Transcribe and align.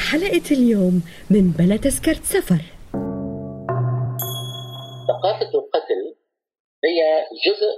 بحلقة 0.00 0.48
اليوم 0.50 0.94
من 1.30 1.44
بلا 1.58 1.76
تذكرة 1.76 2.22
سفر 2.36 2.62
ثقافة 5.08 5.50
القتل 5.58 6.02
هي 6.84 7.00
جزء 7.46 7.72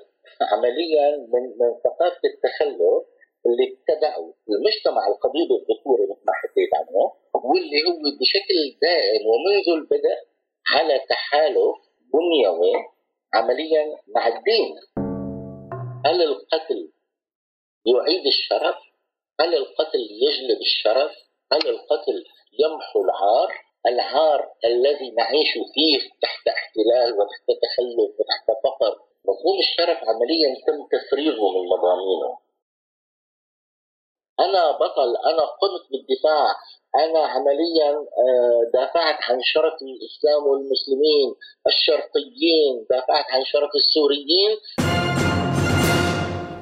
عمليا 0.53 1.07
من 1.33 1.43
من 1.61 1.71
ثقافة 1.85 2.23
التخلف 2.33 3.05
اللي 3.47 3.65
ابتدعه 3.73 4.35
المجتمع 4.51 5.03
القديم 5.13 5.49
الذكوري 5.59 6.03
مثل 6.11 6.23
ما 6.27 6.33
حكيت 6.33 6.71
عنه 6.79 7.13
واللي 7.45 7.81
هو 7.89 8.03
بشكل 8.21 8.59
دائم 8.83 9.23
ومنذ 9.27 9.67
البدء 9.79 10.19
على 10.75 11.01
تحالف 11.11 11.77
بنيوي 12.13 12.73
عمليا 13.35 13.85
مع 14.15 14.27
الدين 14.27 14.75
هل 16.07 16.23
القتل 16.23 16.93
يعيد 17.87 18.27
الشرف؟ 18.27 18.77
هل 19.41 19.55
القتل 19.55 20.03
يجلب 20.27 20.61
الشرف؟ 20.61 21.22
هل 21.53 21.69
القتل 21.69 22.25
يمحو 22.59 23.05
العار؟ 23.05 23.51
العار 23.87 24.51
الذي 24.65 25.11
نعيش 25.11 25.53
فيه 25.75 25.99
تحت 26.23 26.49
احتلال 26.49 27.13
وتحت 27.19 27.47
تخلف 27.63 28.11
وتحت 28.19 28.47
فقر. 28.65 28.93
مفهوم 29.29 29.59
الشرف 29.59 29.99
عمليا 30.09 30.49
تم 30.67 30.79
تفريغه 30.97 31.45
من 31.55 31.69
مضامينه. 31.69 32.39
أنا 34.41 34.71
بطل 34.71 35.17
أنا 35.31 35.45
قمت 35.61 35.85
بالدفاع. 35.91 36.49
أنا 36.97 37.19
عمليا 37.19 37.91
آه، 37.91 38.71
دافعت 38.75 39.19
عن 39.23 39.41
شرف 39.43 39.75
الإسلام 39.83 40.47
والمسلمين 40.47 41.35
الشرقيين 41.67 42.87
دافعت 42.91 43.25
عن 43.31 43.45
شرف 43.45 43.71
السوريين. 43.75 44.57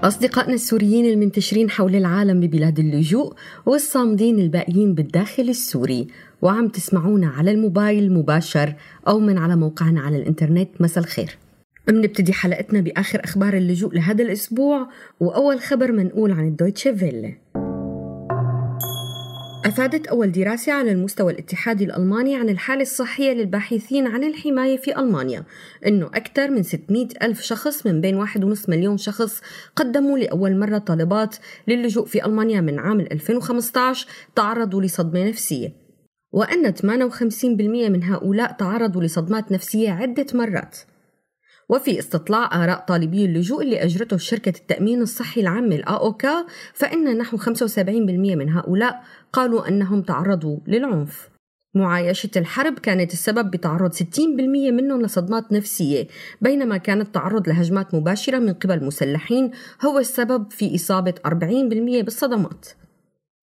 أصدقائنا 0.05 0.55
السوريين 0.55 1.07
المنتشرين 1.07 1.71
حول 1.71 1.97
العالم 1.97 2.41
ببلاد 2.41 2.79
اللجوء 2.79 3.35
والصامدين 3.67 4.39
الباقيين 4.39 4.95
بالداخل 4.95 5.49
السوري 5.49 6.07
وعم 6.43 6.69
تسمعونا 6.69 7.29
على 7.29 7.51
الموبايل 7.51 8.13
مباشر 8.13 8.75
أو 9.09 9.19
من 9.19 9.39
على 9.39 9.57
موقعنا 9.57 10.01
على 10.01 10.17
الإنترنت. 10.17 10.69
مساء 10.81 11.05
الخير. 11.05 11.39
بنبتدي 11.89 12.33
حلقتنا 12.33 12.81
بآخر 12.81 13.21
أخبار 13.25 13.55
اللجوء 13.55 13.95
لهذا 13.95 14.25
الأسبوع 14.25 14.89
وأول 15.21 15.61
خبر 15.61 15.93
منقول 15.93 16.33
عن 16.33 16.49
الدويتشي 16.49 16.97
فيلي 16.97 17.37
أفادت 19.71 20.07
أول 20.07 20.33
دراسة 20.33 20.73
على 20.73 20.93
المستوى 20.93 21.33
الاتحادي 21.33 21.85
الألماني 21.85 22.37
عن 22.37 22.49
الحالة 22.49 22.83
الصحية 22.83 23.33
للباحثين 23.33 24.07
عن 24.07 24.25
الحماية 24.25 24.77
في 24.77 24.99
ألمانيا 24.99 25.45
أنه 25.87 26.07
أكثر 26.07 26.51
من 26.51 26.63
600 26.63 27.09
ألف 27.23 27.41
شخص 27.41 27.87
من 27.87 28.01
بين 28.01 28.27
1.5 28.27 28.69
مليون 28.69 28.99
شخص 28.99 29.41
قدموا 29.77 30.19
لأول 30.19 30.59
مرة 30.59 30.79
طلبات 30.79 31.37
للجوء 31.69 32.07
في 32.07 32.27
ألمانيا 32.27 32.61
من 32.61 32.79
عام 32.79 33.01
2015 33.01 34.07
تعرضوا 34.37 34.83
لصدمة 34.83 35.29
نفسية. 35.29 35.73
وأن 36.33 36.75
58% 36.75 37.45
من 37.91 38.05
هؤلاء 38.05 38.53
تعرضوا 38.53 39.03
لصدمات 39.03 39.53
نفسية 39.53 39.91
عدة 39.91 40.27
مرات. 40.35 40.77
وفي 41.71 41.99
استطلاع 41.99 42.65
آراء 42.65 42.85
طالبي 42.89 43.25
اللجوء 43.25 43.63
اللي 43.63 43.85
أجرته 43.85 44.17
شركة 44.17 44.59
التأمين 44.59 45.03
الصحي 45.03 45.41
العام 45.41 45.73
الآوكا 45.73 46.47
فإن 46.75 47.19
نحو 47.19 47.37
75% 47.37 47.79
من 47.79 48.49
هؤلاء 48.49 49.03
قالوا 49.33 49.69
أنهم 49.69 50.03
تعرضوا 50.03 50.59
للعنف. 50.67 51.29
معايشة 51.75 52.31
الحرب 52.37 52.79
كانت 52.79 53.13
السبب 53.13 53.51
بتعرض 53.51 53.93
60% 53.93 54.01
منهم 54.71 55.03
لصدمات 55.03 55.53
نفسية 55.53 56.07
بينما 56.41 56.77
كان 56.77 57.01
التعرض 57.01 57.49
لهجمات 57.49 57.95
مباشرة 57.95 58.39
من 58.39 58.53
قبل 58.53 58.85
مسلحين 58.85 59.51
هو 59.85 59.99
السبب 59.99 60.51
في 60.51 60.75
إصابة 60.75 61.15
40% 61.27 61.31
بالصدمات. 62.03 62.67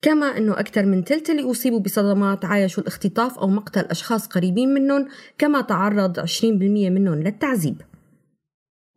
كما 0.02 0.38
أنه 0.38 0.59
أكثر 0.59 0.86
من 0.86 1.04
ثلث 1.04 1.30
اللي 1.30 1.52
أصيبوا 1.52 1.80
بصدمات 1.80 2.46
عايشوا 2.46 2.84
الاختطاف 2.84 3.40
أو 3.40 3.48
مقتل 3.48 3.82
أشخاص 3.82 4.28
قريبين 4.28 4.74
منهم 4.74 5.08
كما 5.38 5.62
تعرض 5.62 6.20
20% 6.20 6.44
منهم 6.90 7.24
للتعذيب. 7.24 7.82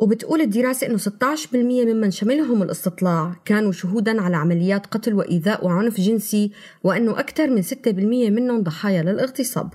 وبتقول 0.00 0.41
الدراسة 0.41 0.87
أنه 0.87 0.97
16% 0.97 1.55
ممن 1.55 2.11
شملهم 2.11 2.62
الاستطلاع 2.62 3.34
كانوا 3.44 3.72
شهودا 3.72 4.22
على 4.22 4.37
عمليات 4.37 4.87
قتل 4.87 5.15
وإيذاء 5.15 5.66
وعنف 5.66 6.00
جنسي 6.00 6.50
وأنه 6.84 7.21
أكثر 7.21 7.50
من 7.50 7.62
6% 7.62 7.66
منهم 8.31 8.62
ضحايا 8.62 9.03
للاغتصاب. 9.03 9.71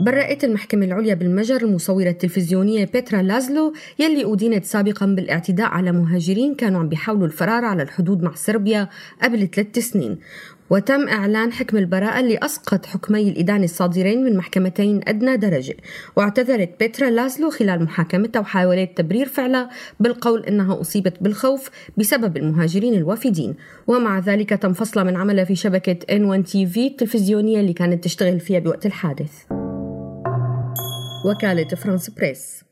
برأت 0.00 0.44
المحكمة 0.44 0.86
العليا 0.86 1.14
بالمجر 1.14 1.62
المصورة 1.62 2.08
التلفزيونية 2.08 2.84
بيترا 2.84 3.22
لازلو 3.22 3.72
يلي 3.98 4.32
أدينت 4.32 4.64
سابقا 4.64 5.06
بالاعتداء 5.06 5.66
على 5.66 5.92
مهاجرين 5.92 6.54
كانوا 6.54 6.80
عم 6.80 6.88
بيحاولوا 6.88 7.26
الفرار 7.26 7.64
على 7.64 7.82
الحدود 7.82 8.22
مع 8.22 8.34
صربيا 8.34 8.88
قبل 9.22 9.48
ثلاث 9.48 9.78
سنين. 9.78 10.18
وتم 10.70 11.08
إعلان 11.08 11.52
حكم 11.52 11.76
البراءة 11.76 12.20
اللي 12.20 12.38
أسقط 12.38 12.86
حكمي 12.86 13.28
الإدانة 13.28 13.64
الصادرين 13.64 14.24
من 14.24 14.36
محكمتين 14.36 15.00
أدنى 15.08 15.36
درجة. 15.36 15.76
واعتذرت 16.16 16.70
بيترا 16.80 17.10
لازلو 17.10 17.50
خلال 17.50 17.82
محاكمتها 17.84 18.40
وحاولت 18.40 18.98
تبرير 18.98 19.26
فعلها 19.26 19.70
بالقول 20.00 20.44
أنها 20.44 20.80
أصيبت 20.80 21.22
بالخوف 21.22 21.70
بسبب 21.96 22.36
المهاجرين 22.36 22.94
الوافدين. 22.94 23.54
ومع 23.86 24.18
ذلك 24.18 24.50
تم 24.50 24.72
فصلها 24.72 25.04
من 25.04 25.16
عملها 25.16 25.44
في 25.44 25.54
شبكة 25.54 25.98
N1 26.16 26.46
TV 26.46 26.78
التلفزيونية 26.78 27.60
اللي 27.60 27.72
كانت 27.72 28.04
تشتغل 28.04 28.40
فيها 28.40 28.58
بوقت 28.58 28.86
الحادث. 28.86 29.32
وكالة 31.24 31.68
فرانس 31.68 32.10
بريس. 32.10 32.67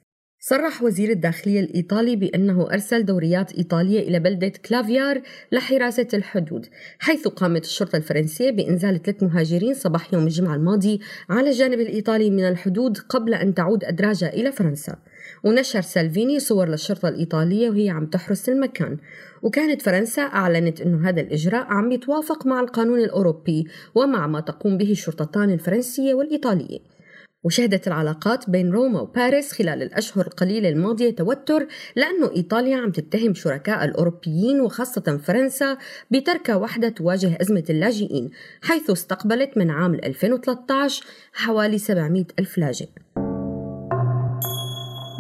صرح 0.49 0.83
وزير 0.83 1.11
الداخلية 1.11 1.61
الإيطالي 1.61 2.17
بأنه 2.17 2.69
أرسل 2.73 3.05
دوريات 3.05 3.53
إيطالية 3.53 4.01
إلى 4.01 4.19
بلدة 4.19 4.53
كلافيار 4.69 5.23
لحراسة 5.53 6.09
الحدود 6.15 6.67
حيث 6.99 7.29
قامت 7.29 7.65
الشرطة 7.65 7.97
الفرنسية 7.97 8.51
بإنزال 8.51 9.03
ثلاث 9.03 9.23
مهاجرين 9.23 9.75
صباح 9.75 10.15
يوم 10.15 10.25
الجمعة 10.25 10.55
الماضي 10.55 11.01
على 11.31 11.51
الجانب 11.51 11.81
الإيطالي 11.81 12.31
من 12.31 12.49
الحدود 12.49 12.99
قبل 12.99 13.35
أن 13.35 13.55
تعود 13.55 13.85
أدراجة 13.85 14.29
إلى 14.29 14.53
فرنسا. 14.53 14.97
ونشر 15.45 15.81
سالفيني 15.81 16.41
صور 16.41 16.69
للشرطة 16.69 17.09
الإيطالية 17.09 17.71
وهي 17.71 17.91
عم 17.91 18.07
تحرس 18.07 18.49
المكان. 18.49 18.97
وكانت 19.43 19.83
فرنسا 19.83 20.23
أعلنت 20.23 20.81
أنه 20.81 21.09
هذا 21.09 21.21
الإجراء 21.21 21.67
عم 21.67 21.93
يتوافق 21.93 22.47
مع 22.47 22.61
القانون 22.61 23.01
الأوروبي 23.01 23.67
ومع 23.95 24.27
ما 24.27 24.41
تقوم 24.41 24.79
به 24.79 24.91
الشرطتان 24.91 25.51
الفرنسية 25.51 26.15
والإيطالية. 26.15 26.96
وشهدت 27.47 27.87
العلاقات 27.87 28.51
بين 28.51 28.71
روما 28.71 29.01
وباريس 29.01 29.53
خلال 29.53 29.83
الأشهر 29.83 30.27
القليلة 30.27 30.69
الماضية 30.69 31.11
توتر 31.11 31.67
لأنه 31.97 32.31
إيطاليا 32.37 32.77
عم 32.77 32.91
تتهم 32.91 33.35
شركاء 33.35 33.85
الأوروبيين 33.85 34.61
وخاصة 34.61 35.21
فرنسا 35.25 35.79
بتركها 36.11 36.57
وحدة 36.57 36.89
تواجه 36.89 37.39
أزمة 37.41 37.65
اللاجئين 37.71 38.31
حيث 38.63 38.91
استقبلت 38.91 39.59
من 39.59 39.71
عام 39.71 39.95
2013 39.95 41.05
حوالي 41.33 41.79
700 41.79 42.25
ألف 42.39 42.59
لاجئ. 42.59 42.89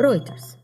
رويترز 0.00 0.56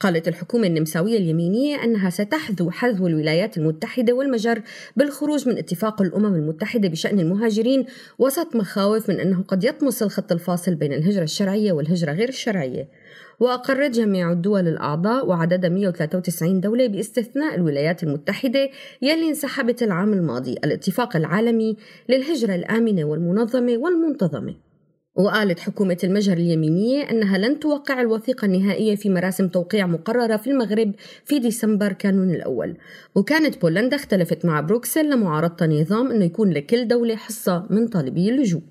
قالت 0.00 0.28
الحكومة 0.28 0.66
النمساوية 0.66 1.18
اليمينية 1.18 1.84
أنها 1.84 2.10
ستحذو 2.10 2.70
حذو 2.70 3.06
الولايات 3.06 3.58
المتحدة 3.58 4.12
والمجر 4.12 4.62
بالخروج 4.96 5.48
من 5.48 5.58
اتفاق 5.58 6.02
الأمم 6.02 6.34
المتحدة 6.34 6.88
بشأن 6.88 7.20
المهاجرين 7.20 7.86
وسط 8.18 8.56
مخاوف 8.56 9.10
من 9.10 9.20
أنه 9.20 9.42
قد 9.42 9.64
يطمس 9.64 10.02
الخط 10.02 10.32
الفاصل 10.32 10.74
بين 10.74 10.92
الهجرة 10.92 11.22
الشرعية 11.22 11.72
والهجرة 11.72 12.12
غير 12.12 12.28
الشرعية. 12.28 12.88
وأقرت 13.40 13.90
جميع 13.90 14.32
الدول 14.32 14.68
الأعضاء 14.68 15.26
وعددها 15.26 15.70
193 15.70 16.60
دولة 16.60 16.86
باستثناء 16.86 17.54
الولايات 17.54 18.02
المتحدة 18.02 18.70
يلي 19.02 19.28
انسحبت 19.28 19.82
العام 19.82 20.12
الماضي. 20.12 20.52
الاتفاق 20.52 21.16
العالمي 21.16 21.76
للهجرة 22.08 22.54
الآمنة 22.54 23.04
والمنظمة 23.04 23.76
والمنتظمة. 23.76 24.69
وقالت 25.20 25.60
حكومة 25.60 25.98
المجر 26.04 26.32
اليمينية 26.32 27.10
أنها 27.10 27.38
لن 27.38 27.60
توقع 27.60 28.00
الوثيقة 28.00 28.44
النهائية 28.44 28.96
في 28.96 29.10
مراسم 29.10 29.48
توقيع 29.48 29.86
مقررة 29.86 30.36
في 30.36 30.50
المغرب 30.50 30.92
في 31.24 31.38
ديسمبر 31.38 31.92
كانون 31.92 32.30
الأول. 32.30 32.76
وكانت 33.14 33.60
بولندا 33.60 33.96
اختلفت 33.96 34.44
مع 34.44 34.60
بروكسل 34.60 35.10
لمعارضة 35.10 35.66
نظام 35.66 36.10
أنه 36.10 36.24
يكون 36.24 36.50
لكل 36.50 36.88
دولة 36.88 37.16
حصة 37.16 37.66
من 37.70 37.88
طالبي 37.88 38.28
اللجوء. 38.28 38.62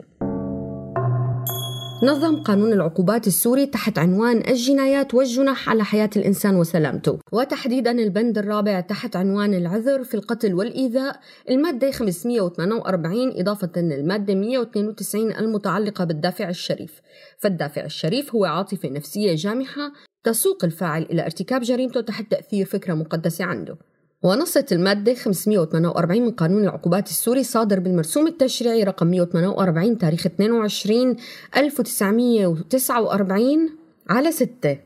نظم 2.04 2.44
قانون 2.44 2.74
العقوبات 2.74 3.28
السوري 3.28 3.66
تحت 3.66 3.98
عنوان 3.98 4.38
الجنايات 4.48 5.14
والجنح 5.14 5.70
على 5.70 5.84
حياة 5.84 6.10
الإنسان 6.16 6.56
وسلامته. 6.56 7.20
وتحديدا 7.32 7.92
البند 7.92 8.38
الرابع 8.38 8.80
تحت 8.80 9.16
عنوان 9.16 9.54
العذر 9.54 10.04
في 10.04 10.14
القتل 10.14 10.54
والإيذاء. 10.54 11.20
المادة 11.50 11.92
548 11.92 13.40
إضافة 13.40 13.72
للمادة 13.78 14.36
192 14.36 15.32
المتعلقة 15.32 16.06
بالدافع 16.06 16.50
الشريف. 16.50 17.02
فالدافع 17.40 17.86
الشريف 17.86 18.36
هو 18.36 18.46
عاطفة 18.46 18.90
نفسية 18.90 19.36
جامحة 19.36 19.92
تسوق 20.24 20.66
الفاعل 20.66 21.02
إلى 21.02 21.26
ارتكاب 21.26 21.62
جريمته 21.62 22.02
تحت 22.02 22.32
تأثير 22.32 22.66
فكرة 22.66 22.94
مقدسة 22.94 23.46
عنده. 23.46 23.78
ونصت 24.24 24.72
المادة 24.72 25.14
548 25.14 26.22
من 26.22 26.32
قانون 26.32 26.64
العقوبات 26.64 27.08
السوري 27.08 27.44
صادر 27.44 27.80
بالمرسوم 27.80 28.28
التشريعي 28.28 28.84
رقم 28.84 29.08
148 29.08 29.98
تاريخ 29.98 30.26
22 30.26 31.16
1949 31.58 33.70
على 34.10 34.32
6 34.32 34.78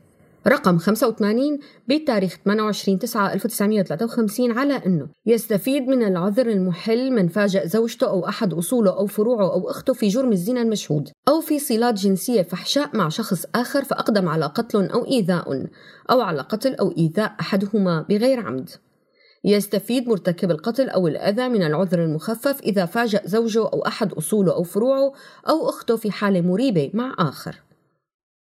رقم 0.47 0.77
85 0.77 1.59
بتاريخ 1.87 2.37
28 2.45 2.99
9 2.99 3.33
1953 3.33 4.51
على 4.51 4.73
أنه 4.73 5.07
يستفيد 5.25 5.87
من 5.87 6.03
العذر 6.03 6.47
المحل 6.47 7.11
من 7.11 7.27
فاجأ 7.27 7.65
زوجته 7.65 8.07
أو 8.07 8.27
أحد 8.27 8.53
أصوله 8.53 8.91
أو 8.91 9.05
فروعه 9.05 9.53
أو 9.53 9.69
أخته 9.69 9.93
في 9.93 10.07
جرم 10.07 10.31
الزنا 10.31 10.61
المشهود 10.61 11.09
أو 11.27 11.41
في 11.41 11.59
صلات 11.59 11.93
جنسية 11.93 12.41
فحشاء 12.41 12.97
مع 12.97 13.09
شخص 13.09 13.45
آخر 13.55 13.83
فأقدم 13.83 14.29
على 14.29 14.45
قتل 14.45 14.85
أو 14.85 15.05
إيذاء 15.05 15.67
أو 16.11 16.21
على 16.21 16.41
قتل 16.41 16.75
أو 16.75 16.93
إيذاء 16.97 17.35
أحدهما 17.39 18.05
بغير 18.09 18.39
عمد. 18.39 18.69
يستفيد 19.43 20.07
مرتكب 20.07 20.51
القتل 20.51 20.89
أو 20.89 21.07
الأذى 21.07 21.47
من 21.47 21.63
العذر 21.63 22.03
المخفف 22.03 22.61
إذا 22.61 22.85
فاجأ 22.85 23.21
زوجه 23.25 23.59
أو 23.59 23.87
أحد 23.87 24.13
أصوله 24.13 24.53
أو 24.53 24.63
فروعه 24.63 25.13
أو 25.49 25.69
أخته 25.69 25.95
في 25.95 26.11
حالة 26.11 26.41
مريبة 26.41 26.91
مع 26.93 27.15
آخر. 27.19 27.55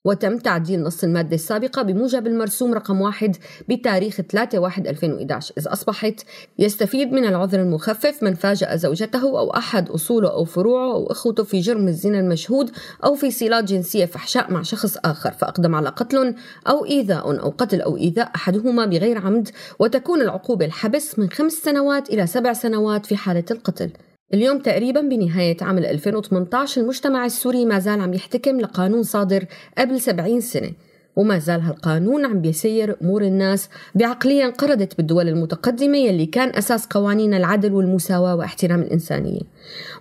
وتم 0.04 0.38
تعديل 0.38 0.82
نص 0.82 1.04
المادة 1.04 1.34
السابقة 1.34 1.82
بموجب 1.82 2.26
المرسوم 2.26 2.74
رقم 2.74 3.00
واحد 3.00 3.36
بتاريخ 3.68 4.20
3 4.20 4.58
1 4.58 4.86
2011 4.86 5.54
إذ 5.58 5.68
أصبحت 5.68 6.24
يستفيد 6.58 7.12
من 7.12 7.24
العذر 7.24 7.60
المخفف 7.60 8.22
من 8.22 8.34
فاجأ 8.34 8.76
زوجته 8.76 9.38
أو 9.38 9.50
أحد 9.50 9.88
أصوله 9.88 10.30
أو 10.30 10.44
فروعه 10.44 10.92
أو 10.92 11.06
أخوته 11.06 11.44
في 11.44 11.60
جرم 11.60 11.88
الزنا 11.88 12.20
المشهود 12.20 12.70
أو 13.04 13.14
في 13.14 13.30
صلات 13.30 13.64
جنسية 13.64 14.04
فحشاء 14.04 14.52
مع 14.52 14.62
شخص 14.62 14.96
آخر 15.04 15.32
فأقدم 15.32 15.74
على 15.74 15.88
قتل 15.88 16.34
أو 16.68 16.84
إيذاء 16.84 17.40
أو 17.40 17.50
قتل 17.58 17.80
أو 17.80 17.96
إيذاء 17.96 18.30
أحدهما 18.34 18.86
بغير 18.86 19.18
عمد 19.18 19.48
وتكون 19.78 20.20
العقوبة 20.20 20.64
الحبس 20.66 21.18
من 21.18 21.30
خمس 21.30 21.52
سنوات 21.52 22.10
إلى 22.10 22.26
سبع 22.26 22.52
سنوات 22.52 23.06
في 23.06 23.16
حالة 23.16 23.44
القتل. 23.50 23.90
اليوم 24.34 24.58
تقريبا 24.58 25.00
بنهاية 25.00 25.56
عام 25.60 25.78
2018 25.78 26.80
المجتمع 26.80 27.26
السوري 27.26 27.64
ما 27.64 27.78
زال 27.78 28.00
عم 28.00 28.14
يحتكم 28.14 28.60
لقانون 28.60 29.02
صادر 29.02 29.44
قبل 29.78 30.00
70 30.00 30.40
سنة 30.40 30.72
وما 31.16 31.38
زال 31.38 31.60
هالقانون 31.60 32.24
عم 32.24 32.40
بيسير 32.40 32.96
أمور 33.02 33.22
الناس 33.22 33.68
بعقلية 33.94 34.44
انقرضت 34.44 34.96
بالدول 34.96 35.28
المتقدمة 35.28 35.98
يلي 35.98 36.26
كان 36.26 36.48
أساس 36.48 36.86
قوانين 36.86 37.34
العدل 37.34 37.72
والمساواة 37.72 38.36
واحترام 38.36 38.82
الإنسانية. 38.82 39.40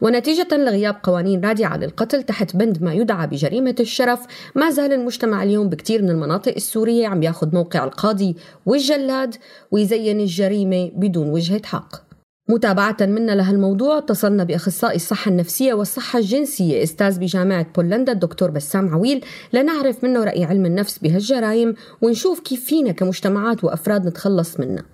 ونتيجة 0.01 0.48
لغياب 0.51 0.95
قوانين 1.04 1.45
رادعة 1.45 1.77
للقتل 1.77 2.24
تحت 2.24 2.56
بند 2.56 2.84
ما 2.84 2.94
يدعى 2.94 3.27
بجريمة 3.27 3.75
الشرف 3.80 4.19
ما 4.56 4.69
زال 4.69 4.94
المجتمع 4.94 5.44
اليوم 5.44 5.69
بكتير 5.69 6.01
من 6.01 6.10
المناطق 6.10 6.54
السورية 6.56 7.07
عم 7.07 7.24
ياخذ 7.24 7.56
موقع 7.56 7.84
القاضي 7.84 8.36
والجلاد 8.66 9.36
ويزين 9.72 10.19
الجريمة 10.19 10.92
بدون 10.95 11.30
وجهة 11.30 11.62
حق. 11.66 12.11
متابعة 12.51 12.98
منا 13.01 13.31
لهالموضوع 13.31 13.98
اتصلنا 13.98 14.44
بأخصائي 14.44 14.95
الصحة 14.95 15.31
النفسية 15.31 15.74
والصحة 15.74 16.19
الجنسية 16.19 16.83
أستاذ 16.83 17.19
بجامعة 17.19 17.74
بولندا 17.75 18.12
الدكتور 18.12 18.51
بسام 18.51 18.89
عويل 18.89 19.25
لنعرف 19.53 20.03
منه 20.03 20.24
رأي 20.24 20.44
علم 20.44 20.65
النفس 20.65 20.98
بهالجرائم 20.98 21.75
ونشوف 22.01 22.39
كيف 22.39 22.65
فينا 22.65 22.92
كمجتمعات 22.92 23.63
وأفراد 23.63 24.07
نتخلص 24.07 24.59
منها. 24.59 24.86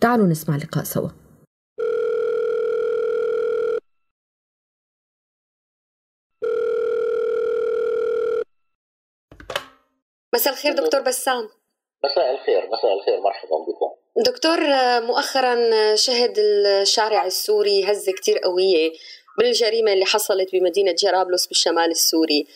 تعالوا 0.00 0.26
نسمع 0.26 0.56
لقاء 0.56 0.84
سوا. 0.84 1.08
مساء 10.34 10.52
الخير 10.52 10.72
دكتور 10.72 11.00
بسام. 11.00 11.61
مساء 12.04 12.34
الخير 12.34 12.68
مساء 12.72 12.94
الخير 12.94 13.20
مرحبا 13.20 13.56
بكم. 13.56 13.90
دكتور 14.16 14.58
مؤخرا 15.00 15.56
شهد 15.94 16.38
الشارع 16.38 17.26
السوري 17.26 17.84
هزة 17.84 18.12
كتير 18.12 18.38
قوية 18.38 18.92
بالجريمة 19.38 19.92
اللي 19.92 20.04
حصلت 20.04 20.52
بمدينة 20.52 20.92
جرابلس 20.92 21.46
بالشمال 21.46 21.90
السوري. 21.90 22.46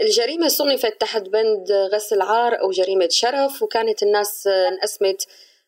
الجريمة 0.00 0.48
صنفت 0.48 1.00
تحت 1.00 1.22
بند 1.22 1.72
غسل 1.72 2.22
عار 2.22 2.60
أو 2.60 2.70
جريمة 2.70 3.08
شرف 3.10 3.62
وكانت 3.62 4.02
الناس 4.02 4.46
انقسمت 4.46 5.26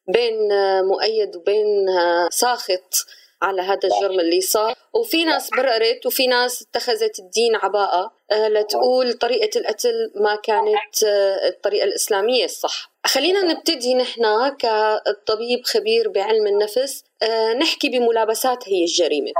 بين 0.08 0.48
مؤيد 0.82 1.36
وبين 1.36 1.86
ساخط 2.30 2.94
على 3.42 3.62
هذا 3.62 3.80
الجرم 3.84 4.20
اللي 4.20 4.40
صار. 4.40 4.74
وفي 4.94 5.24
ناس 5.24 5.50
بررت 5.50 6.06
وفي 6.06 6.26
ناس 6.26 6.62
اتخذت 6.62 7.18
الدين 7.18 7.56
عباءة. 7.56 8.12
لتقول 8.32 9.12
طريقة 9.12 9.60
القتل 9.60 10.12
ما 10.14 10.34
كانت 10.34 11.02
الطريقة 11.48 11.84
الإسلامية 11.84 12.44
الصح. 12.44 12.92
خلينا 13.06 13.42
نبتدي 13.42 13.94
نحن 13.94 14.22
كطبيب 14.58 15.64
خبير 15.64 16.08
بعلم 16.08 16.46
النفس 16.46 17.04
آه، 17.22 17.52
نحكي 17.52 17.88
بملابسات 17.88 18.68
هي 18.68 18.82
الجريمة. 18.82 19.32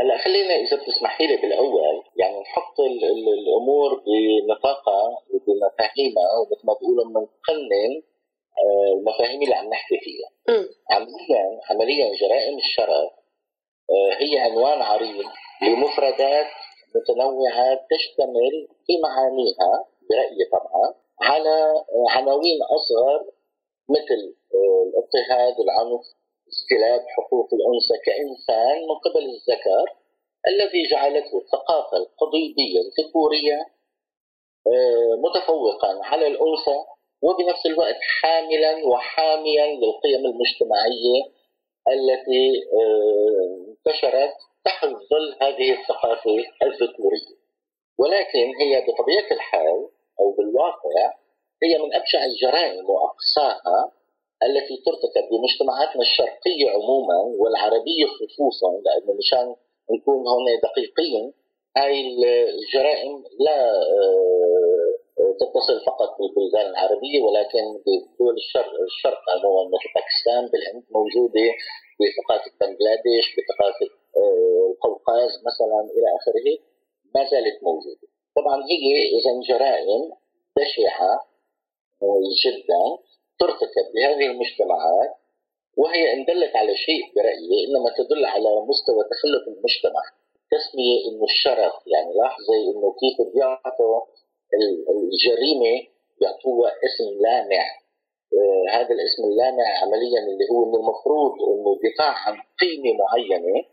هلا 0.00 0.18
خلينا 0.18 0.54
إذا 0.54 0.76
بتسمحي 0.76 1.26
لي 1.26 1.36
بالأول 1.36 2.02
يعني 2.16 2.40
نحط 2.40 2.80
الأمور 2.80 4.02
بنطاقها 4.46 5.18
وبمفاهيمها 5.30 6.32
ومثل 6.38 6.66
ما 6.66 6.74
بيقولوا 6.80 7.04
بنقنن 7.04 8.02
آه، 8.58 8.98
المفاهيم 8.98 9.42
اللي 9.42 9.54
عم 9.54 9.68
نحكي 9.68 9.98
فيها. 10.00 10.30
عمليا 10.90 11.60
عمليا 11.70 12.16
جرائم 12.20 12.58
الشرف 12.58 13.10
آه، 13.90 14.14
هي 14.18 14.38
عنوان 14.38 14.82
عريض 14.82 15.24
لمفردات 15.62 16.46
متنوعة 16.94 17.86
تشتمل 17.90 18.68
في 18.86 18.92
معانيها 19.02 19.86
برأيي 20.10 20.44
طبعا 20.52 20.94
على 21.20 21.84
عناوين 22.08 22.58
أصغر 22.62 23.24
مثل 23.88 24.34
آه، 24.54 24.82
الاضطهاد 24.88 25.54
العنف 25.60 26.04
استلاب 26.48 27.04
حقوق 27.16 27.48
الأنثى 27.52 27.96
كإنسان 28.06 28.76
من 28.88 28.94
قبل 29.06 29.24
الذكر 29.24 29.86
الذي 30.48 30.88
جعلته 30.90 31.38
الثقافه 31.38 31.96
القضيبيه 31.96 32.80
الذكوريه 32.80 33.58
آه، 34.66 35.14
متفوقا 35.24 35.98
على 36.02 36.26
الأنثى 36.26 36.78
وبنفس 37.22 37.66
الوقت 37.66 37.98
حاملا 38.20 38.86
وحاميا 38.86 39.66
للقيم 39.66 40.26
المجتمعية 40.26 41.22
التي 41.88 42.62
آه، 42.72 43.66
انتشرت 43.68 44.34
تحت 44.66 44.84
ظل 44.84 45.26
هذه 45.42 45.72
الثقافة 45.80 46.36
الذكورية. 46.62 47.36
ولكن 47.98 48.46
هي 48.60 48.86
بطبيعة 48.88 49.30
الحال 49.36 49.88
أو 50.20 50.32
بالواقع 50.32 51.12
هي 51.62 51.78
من 51.78 51.94
أبشع 51.94 52.24
الجرائم 52.24 52.90
وأقصاها 52.90 53.92
التي 54.42 54.76
ترتكب 54.86 55.24
بمجتمعاتنا 55.30 56.02
الشرقية 56.02 56.70
عموما 56.70 57.18
والعربية 57.40 58.06
خصوصا 58.06 58.70
لأنه 58.84 59.12
مشان 59.18 59.54
نكون 59.90 60.28
هون 60.28 60.46
دقيقين 60.62 61.32
هاي 61.76 61.94
الجرائم 62.58 63.24
لا 63.40 63.58
آه، 63.70 65.32
تتصل 65.40 65.84
فقط 65.86 66.10
بالبلدان 66.18 66.66
العربية 66.70 67.20
ولكن 67.26 67.64
بدول 67.86 68.34
الشرق 68.36 68.72
الشرق 68.90 69.22
عموما 69.34 69.62
مثل 69.74 69.88
باكستان 69.94 70.42
بالهند 70.52 70.84
موجودة 70.90 71.48
بثقافة 71.98 72.50
بنغلاديش 72.60 73.26
بثقافة 73.36 73.86
آه، 73.86 74.05
القوقاز 74.70 75.30
مثلا 75.48 75.80
إلى 75.96 76.08
آخره 76.18 76.48
ما 77.14 77.30
زالت 77.30 77.62
موجودة. 77.62 78.08
طبعا 78.36 78.56
هي 78.64 78.86
إذا 79.16 79.32
جرائم 79.48 80.12
بشعة 80.56 81.20
جدا 82.44 82.82
ترتكب 83.40 83.86
بهذه 83.94 84.26
المجتمعات 84.30 85.14
وهي 85.76 86.12
إن 86.12 86.24
دلت 86.24 86.56
على 86.56 86.76
شيء 86.76 87.02
برأيي 87.16 87.66
إنما 87.68 87.90
تدل 87.98 88.24
على 88.24 88.50
مستوى 88.68 89.04
تخلف 89.10 89.48
المجتمع. 89.48 90.02
تسمية 90.50 90.98
إنه 91.08 91.24
الشرف 91.24 91.74
يعني 91.86 92.12
لاحظي 92.14 92.60
إنه 92.70 92.94
كيف 93.00 93.34
بيعطوا 93.34 94.00
الجريمة 94.90 95.74
بيعطوها 96.20 96.70
اسم 96.86 97.22
لامع. 97.24 97.64
آه 98.32 98.76
هذا 98.76 98.92
الاسم 98.94 99.22
اللامع 99.24 99.66
عمليا 99.82 100.20
اللي 100.20 100.46
هو 100.52 100.64
من 100.64 100.74
المفروض 100.74 101.32
إنه 101.50 101.70
دفاع 101.86 102.14
عن 102.26 102.34
قيمة 102.60 102.90
معينة. 103.02 103.64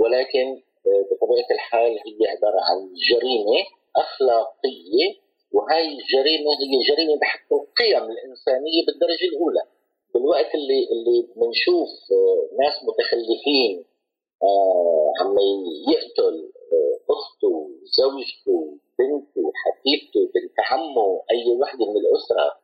ولكن 0.00 0.46
آه 0.86 1.02
بطبيعة 1.10 1.50
الحال 1.50 1.92
هي 2.06 2.18
عبارة 2.34 2.60
عن 2.68 2.78
جريمة 3.10 3.58
أخلاقية 3.96 5.06
وهي 5.52 5.88
الجريمه 5.88 6.50
هي 6.60 6.74
جريمة 6.90 7.18
بحق 7.20 7.52
القيم 7.52 8.04
الإنسانية 8.10 8.86
بالدرجة 8.86 9.24
الأولى. 9.32 9.62
بالوقت 10.14 10.54
اللي 10.54 10.80
اللي 10.92 11.18
بنشوف 11.36 11.88
آه، 12.12 12.56
ناس 12.64 12.74
متخلفين 12.88 13.84
آه، 14.42 15.12
عم 15.20 15.36
يقتل 15.92 16.52
أخته 17.10 17.70
زوجته 17.98 18.78
بنته 18.98 19.52
حبيبته 19.62 20.20
بنت 20.34 20.56
عمه 20.70 21.22
أي 21.30 21.56
وحدة 21.60 21.84
من 21.90 21.96
الأسرة 21.96 22.60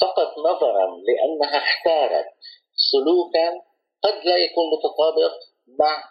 فقط 0.00 0.38
نظرا 0.38 0.86
لأنها 1.08 1.56
اختارت 1.56 2.26
سلوكا 2.92 3.48
قد 4.02 4.24
لا 4.24 4.36
يكون 4.36 4.64
متطابق 4.74 5.34
مع 5.80 6.04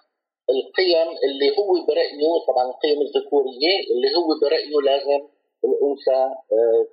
القيم 0.49 1.09
اللي 1.25 1.49
هو 1.57 1.85
برأيه 1.87 2.33
طبعا 2.47 2.65
القيم 2.71 3.01
الذكورية 3.01 3.73
اللي 3.91 4.09
هو 4.17 4.27
برأيه 4.41 4.77
لازم 4.91 5.21
الأنثى 5.65 6.35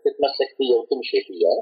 تتمسك 0.05 0.51
فيها 0.59 0.77
وتمشي 0.77 1.21
فيها. 1.21 1.57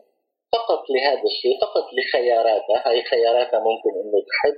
فقط 0.53 0.83
لهذا 0.91 1.23
الشيء 1.23 1.61
فقط 1.61 1.85
لخياراتها 1.93 2.89
هاي 2.89 3.03
خياراتها 3.03 3.61
ممكن 3.61 3.91
إنه 4.01 4.19
تحب 4.31 4.57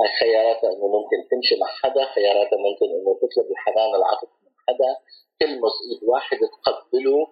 هاي 0.00 0.08
خياراتها 0.20 0.70
إنه 0.72 0.86
ممكن 0.96 1.28
تمشي 1.30 1.56
مع 1.60 1.66
حدا 1.66 2.04
خياراتها 2.04 2.56
ممكن 2.56 2.86
إنه 2.86 3.18
تطلب 3.22 3.50
الحنان 3.50 3.94
العاطفي 3.94 4.36
من 4.44 4.52
حدا. 4.68 4.96
تلمس 5.40 5.76
ايد 5.90 6.04
واحد 6.04 6.38
تقبله 6.66 7.26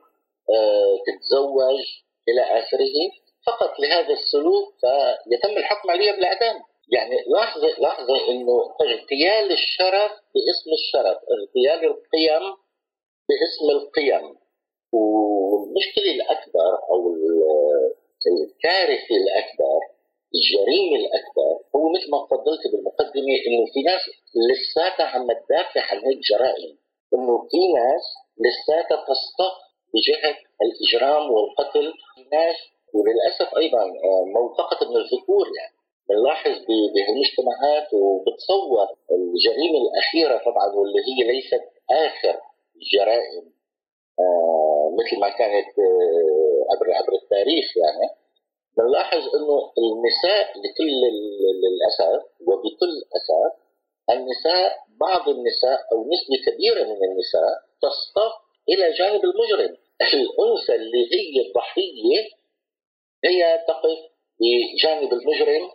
آه، 0.54 0.96
تتزوج 1.06 1.80
إلى 2.28 2.42
آخره. 2.58 2.96
فقط 3.46 3.80
لهذا 3.80 4.12
السلوك 4.12 4.74
فيتم 4.80 5.56
الحكم 5.56 5.90
عليها 5.90 6.12
بالأعدام. 6.12 6.56
يعني 6.92 7.16
لاحظي 7.26 7.66
لاحظي 7.78 8.18
إنه 8.28 8.74
اغتيال 8.82 9.52
الشرف 9.52 10.12
باسم 10.34 10.70
الشرف 10.78 11.18
اغتيال 11.36 11.90
القيم 11.90 12.44
باسم 13.28 13.66
القيم. 13.70 14.36
والمشكلة 14.92 16.10
الأكبر 16.14 16.72
أو 16.90 17.14
الكارثة 18.26 19.16
الأكبر 19.22 19.80
الجريمة 20.34 20.96
الأكبر 20.96 21.52
هو 21.76 21.92
مثل 21.92 22.10
ما 22.10 22.26
تفضلت 22.26 22.62
بالمقدمة 22.72 23.34
إنه 23.46 23.64
في 23.72 23.82
ناس 23.82 24.02
لساتها 24.50 25.06
عم 25.06 25.26
تدافع 25.26 25.80
عن 25.90 25.98
هيك 26.06 26.18
جرائم. 26.30 26.78
إنه 27.14 27.48
في 27.50 27.72
ناس 27.72 28.04
لساتها 28.44 29.04
تصطف 29.08 29.54
بجهة 29.94 30.36
الإجرام 30.62 31.30
والقتل. 31.30 31.92
في 32.14 32.22
ناس 32.32 32.56
وللأسف 32.94 33.56
أيضا 33.56 33.82
آه، 33.82 34.24
مو 34.34 34.54
فقط 34.58 34.82
من 34.88 34.96
الذكور 34.96 35.46
يعني. 35.58 35.79
بنلاحظ 36.10 36.56
بهالمجتمعات 36.94 37.94
وبتصور 37.94 38.86
الجريمة 39.10 39.78
الأخيرة 39.84 40.38
طبعا 40.44 40.66
واللي 40.74 41.00
هي 41.08 41.32
ليست 41.32 41.64
آخر 41.90 42.40
الجرائم 42.76 43.52
آه، 44.20 44.96
مثل 44.98 45.20
ما 45.20 45.28
كانت 45.28 45.78
آه، 45.78 46.60
عبر 46.70 46.92
عبر 46.92 47.12
التاريخ 47.22 47.76
يعني. 47.76 48.10
بنلاحظ 48.76 49.22
إنه 49.36 49.72
النساء 49.78 50.46
لكل 50.58 51.00
للاسف 51.62 52.22
وبكل 52.40 52.92
اسف 53.16 53.52
النساء 54.10 54.76
بعض 55.00 55.28
النساء 55.28 55.78
أو 55.92 56.08
نسبة 56.12 56.52
كبيرة 56.52 56.84
من 56.84 57.04
النساء 57.10 57.54
تصطف 57.82 58.32
إلى 58.68 58.92
جانب 58.92 59.24
المجرم. 59.24 59.76
الأنثى 60.14 60.74
اللي 60.74 61.04
هي 61.14 61.46
الضحية 61.46 62.28
هي 63.24 63.64
تقف 63.68 63.98
بجانب 64.40 65.12
المجرم 65.12 65.70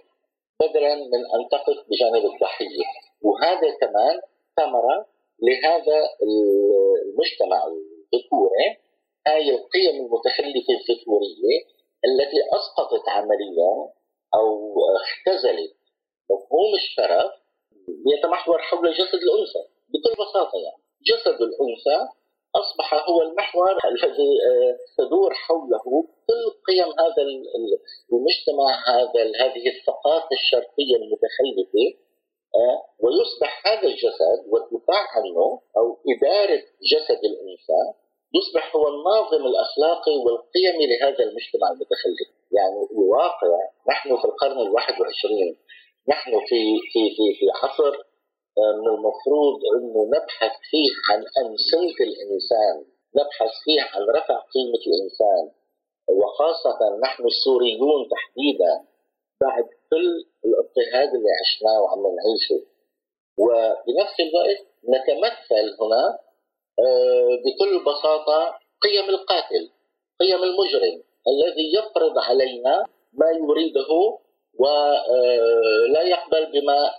بدلا 0.62 0.96
من 0.96 1.22
أن 1.36 1.50
تقف 1.52 1.78
بجانب 1.90 2.26
الضحية. 2.34 2.86
وهذا 3.22 3.70
كمان 3.82 4.22
ثمرة 4.58 5.08
لهذا 5.42 5.98
المجتمع 6.24 7.64
الذكوري 7.68 8.78
هاي 9.28 9.50
القيم 9.50 10.06
المتخلفة 10.06 10.74
الذكورية 10.80 11.56
التي 12.06 12.40
أسقطت 12.54 13.10
عمليا 13.10 13.74
أو 14.36 14.76
اختزلت 14.96 15.76
مفهوم 16.32 16.74
الشرف 16.76 17.32
يتمحور 18.14 18.62
حول 18.62 18.94
جسد 18.94 19.22
الأنثى 19.26 19.64
بكل 19.90 20.14
بساطة 20.24 20.58
يعني. 20.66 20.84
جسد 21.02 21.42
الأنثى 21.42 22.12
أصبح 22.62 22.94
هو 23.10 23.22
المحور 23.22 23.78
الذي 23.86 24.32
آه، 24.50 24.78
تدور 24.98 25.34
حوله 25.34 25.84
كل 26.28 26.44
قيم 26.68 26.90
هذا 27.00 27.22
المجتمع 28.14 28.70
هذا 28.88 29.22
هذه 29.42 29.66
الثقافة 29.76 30.30
الشرقية 30.32 30.96
المتخلفة 31.02 31.86
آه، 32.56 32.78
ويصبح 33.00 33.68
هذا 33.68 33.88
الجسد 33.88 34.40
والدفاع 34.50 35.04
عنه 35.16 35.62
أو 35.78 35.86
إدارة 36.12 36.64
جسد 36.92 37.22
الانثى 37.32 37.84
يصبح 38.38 38.76
هو 38.76 38.88
الناظم 38.88 39.46
الأخلاقي 39.46 40.18
والقيمي 40.26 40.86
لهذا 40.88 41.24
المجتمع 41.24 41.68
المتخلف، 41.72 42.30
يعني 42.52 42.80
الواقع 42.92 43.48
نحن 43.90 44.18
في 44.18 44.26
القرن 44.26 44.60
الواحد 44.62 44.94
والعشرين 45.00 45.58
نحن 46.10 46.32
في 46.32 46.60
في 46.92 47.02
في 47.16 47.26
في 47.40 47.46
عصر 47.64 47.94
من 48.58 48.88
المفروض 48.96 49.60
إنه 49.76 50.06
نبحث 50.16 50.52
فيه 50.72 50.90
عن 51.10 51.20
انسنه 51.42 51.98
الإنسان، 52.08 52.86
نبحث 53.16 53.52
فيه 53.64 53.82
عن 53.82 54.02
رفع 54.18 54.38
قيمة 54.54 54.84
الإنسان. 54.92 55.52
وخاصة 56.10 56.80
نحن 57.04 57.26
السوريون 57.26 58.10
تحديدا 58.10 58.74
بعد 59.42 59.64
كل 59.64 60.26
الاضطهاد 60.46 61.16
اللي 61.16 61.30
عشناه 61.42 61.82
وعم 61.82 62.04
نعيشه. 62.16 62.66
وبنفس 63.38 64.20
الوقت 64.20 64.62
نتمثل 64.90 65.66
هنا 65.82 66.20
آه، 66.80 67.36
بكل 67.44 67.84
بساطة 67.84 68.60
قيم 68.82 69.10
القاتل 69.10 69.70
قيم 70.20 70.44
المجرم 70.44 71.04
الذي 71.28 71.74
يفرض 71.78 72.18
علينا 72.18 72.86
ما 73.14 73.26
يريده 73.32 74.18
ولا 74.60 76.00
آه، 76.00 76.04
يقبل 76.04 76.46
بما 76.52 76.92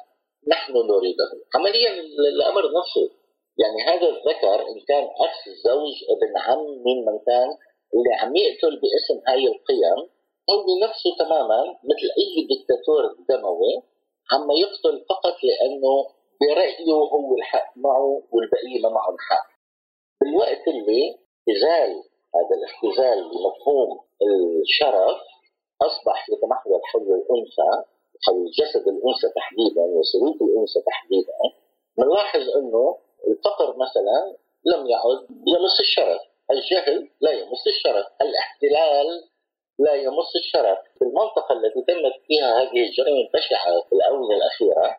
نحن 0.49 0.73
نريده 0.73 1.25
عمليا 1.55 1.91
الأمر 2.35 2.63
نفسه. 2.79 3.11
يعني 3.59 3.79
هذا 3.89 4.09
الذكر 4.09 4.69
إن 4.69 4.81
كان 4.89 5.05
أخ 5.05 5.49
زوج 5.65 5.95
ابن 6.15 6.39
عم 6.39 6.59
من 6.59 6.99
من 7.07 7.19
كان 7.27 7.49
اللي 7.95 8.13
عم 8.21 8.37
يقتل 8.37 8.81
باسم 8.81 9.23
هاي 9.29 9.47
القيم 9.47 10.01
هو 10.51 10.79
نفسه 10.85 11.11
تماما 11.19 11.61
مثل 11.85 12.07
أي 12.19 12.47
دكتاتور 12.53 13.03
دموي 13.29 13.75
عم 14.33 14.51
يقتل 14.51 15.05
فقط 15.09 15.37
لأنه 15.49 15.95
برأيه 16.41 16.93
هو 16.93 17.37
الحق 17.37 17.73
معه 17.77 18.23
والبقية 18.33 18.81
ما 18.83 18.89
معهم 18.89 19.17
حق. 19.29 19.47
بالوقت 20.21 20.69
اللي 20.69 21.19
اختزال 21.49 21.91
هذا 22.37 22.55
الاختزال 22.59 23.19
لمفهوم 23.19 24.01
الشرف 24.63 25.19
أصبح 25.83 26.27
يتمحور 26.31 26.81
حول 26.85 27.03
الأنثى 27.03 27.89
حول 28.27 28.51
جسد 28.59 28.89
الأنثى 28.89 29.29
تحديدا 29.37 29.83
وسلوك 29.83 30.43
الأنثى 30.43 30.81
تحديدا 30.87 31.39
بنلاحظ 31.99 32.41
إنه 32.57 32.99
الفقر 33.29 33.77
مثلا 33.77 34.37
لم 34.65 34.87
يعد 34.87 35.27
يمس 35.31 35.81
الشرف 35.81 36.21
الجهل 36.51 37.11
لا 37.21 37.31
يمس 37.31 37.67
الشرف 37.67 38.07
الاحتلال 38.21 39.25
لا 39.79 39.95
يمس 39.95 40.37
الشرف. 40.37 40.79
في 40.99 41.03
المنطقة 41.05 41.53
التي 41.53 41.83
تمت 41.83 42.13
فيها 42.27 42.61
هذه 42.61 42.87
الجرائم 42.89 43.17
البشعة 43.27 43.81
في 43.89 43.93
الآونة 43.93 44.37
الأخيرة 44.37 44.97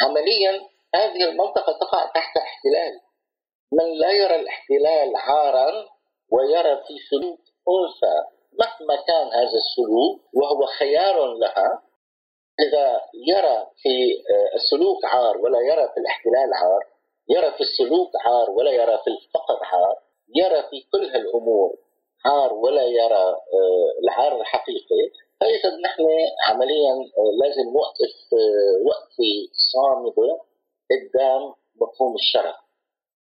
عمليا 0.00 0.68
هذه 0.94 1.24
المنطقة 1.28 1.72
تقع 1.72 2.06
تحت 2.14 2.36
احتلال. 2.36 3.00
من 3.72 3.98
لا 3.98 4.10
يرى 4.10 4.36
الاحتلال 4.36 5.16
عارا 5.16 5.88
ويرى 6.32 6.76
في 6.76 6.94
سلوك 7.10 7.40
أنثى 7.68 8.16
مهما 8.52 8.96
كان 9.08 9.26
هذا 9.26 9.56
السلوك 9.56 10.20
وهو 10.34 10.66
خيار 10.66 11.34
لها 11.34 11.82
إذا 12.66 13.00
يرى 13.14 13.66
في 13.82 13.94
آه، 14.32 14.56
السلوك 14.56 15.04
عار 15.04 15.38
ولا 15.38 15.60
يرى 15.60 15.88
في 15.94 16.00
الاحتلال 16.00 16.50
عار 16.54 16.82
يرى 17.28 17.52
في 17.52 17.60
السلوك 17.60 18.10
عار 18.26 18.50
ولا 18.50 18.70
يرى 18.70 18.98
في 19.04 19.10
الفقر 19.10 19.58
عار 19.64 19.96
يرى 20.36 20.62
في 20.70 20.86
كل 20.92 21.04
هالأمور 21.04 21.76
عار 22.24 22.52
ولا 22.54 22.82
يرى 22.82 23.24
آه، 23.56 23.90
العار 24.02 24.40
الحقيقي 24.40 25.02
فإذا 25.40 25.76
نحن 25.84 26.02
عمليا 26.48 26.92
آه، 26.92 27.32
لازم 27.44 27.62
نوقف 27.62 28.14
وقفة 28.86 29.32
صامدة 29.72 30.38
قدام 30.90 31.54
مفهوم 31.80 32.14
الشرف 32.14 32.56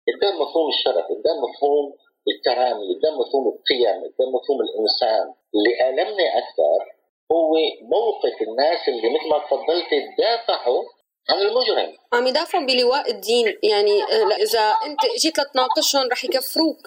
قدام 0.09 0.35
مفهوم 0.43 0.69
الشرف 0.69 1.05
قدام 1.05 1.37
مفهوم 1.47 1.95
الكرامة 2.29 2.81
قدام 2.95 3.15
مفهوم 3.19 3.49
القيم 3.49 3.99
قدام 4.05 4.29
مفهوم 4.35 4.59
الإنسان. 4.61 5.35
اللي 5.55 5.89
ألمني 5.89 6.39
أكثر 6.39 6.94
هو 7.35 7.55
موقف 7.83 8.43
الناس 8.49 8.89
اللي 8.89 9.11
مثل 9.15 9.29
ما 9.29 9.39
تفضلت 9.39 9.89
دافعوا 10.19 10.85
عن 11.31 11.39
المجرم. 11.39 11.97
عم 12.13 12.27
يدافعوا 12.27 12.65
بلواء 12.65 13.11
الدين. 13.11 13.59
يعني 13.63 14.03
آه، 14.03 14.37
إذا 14.37 14.61
أنت 14.61 15.01
جيت 15.19 15.41
لتناقشهم 15.41 16.09
رح 16.13 16.25
يكفروك. 16.25 16.79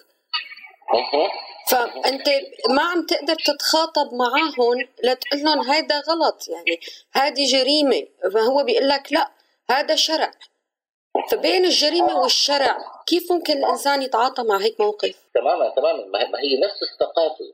فأنت 1.69 2.29
ما 2.69 2.81
عم 2.81 3.05
تقدر 3.05 3.35
تتخاطب 3.35 4.13
معاهم 4.13 4.87
لتقول 5.03 5.43
لهم 5.43 5.71
هيدا 5.71 6.01
غلط. 6.09 6.47
يعني 6.47 6.79
هذه 7.11 7.45
جريمة. 7.45 8.07
فهو 8.33 8.63
بيقول 8.63 8.89
لك 8.89 9.13
لا 9.13 9.31
هذا 9.69 9.95
شرع. 9.95 10.31
فبين 11.31 11.65
الجريمة 11.65 12.19
والشرع 12.19 12.77
كيف 13.07 13.31
ممكن 13.31 13.57
الإنسان 13.57 14.01
يتعاطى 14.01 14.43
مع 14.43 14.57
هيك 14.57 14.81
موقف؟ 14.81 15.15
تماما 15.33 15.69
تماما. 15.69 16.05
ما 16.05 16.39
هي 16.39 16.59
نفس 16.65 16.83
الثقافة. 16.83 17.53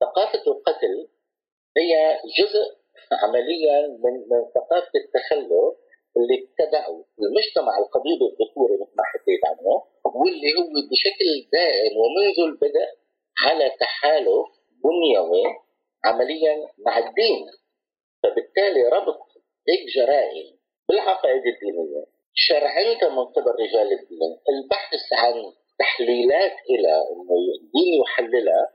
ثقافة 0.00 0.42
القتل 0.46 1.08
هي 1.78 2.18
جزء 2.38 2.66
عمليا 3.22 3.80
من 3.88 4.14
من 4.30 4.40
ثقافة 4.54 4.90
التخلف 4.94 5.74
اللي 6.16 6.34
ابتدعه 6.44 7.04
المجتمع 7.22 7.78
القبيل 7.78 8.18
الذكوري 8.30 8.74
مثل 8.74 8.92
ما 8.98 9.04
حكيت 9.04 9.40
عنه 9.46 9.82
واللي 10.14 10.50
هو 10.58 10.72
بشكل 10.90 11.28
دائم 11.52 11.92
ومنذ 11.96 12.38
البدء 12.50 12.88
على 13.44 13.70
تحالف 13.80 14.46
بنيوي 14.84 15.44
عمليا 16.04 16.68
مع 16.86 16.98
الدين. 16.98 17.46
فبالتالي 18.22 18.88
ربط 18.88 19.20
هيك 19.68 19.80
جرائم 19.96 20.58
بالعقائد 20.88 21.42
الدينية 21.46 22.04
شرعنتها 22.34 23.08
من 23.08 23.24
قبل 23.24 23.50
رجال 23.60 23.92
الدين 23.92 24.38
البحث 24.48 25.12
عن 25.12 25.34
تحليلات 25.78 26.56
إلى 26.70 26.92
انه 27.10 27.34
الدين 27.62 28.02
يحللها 28.02 28.72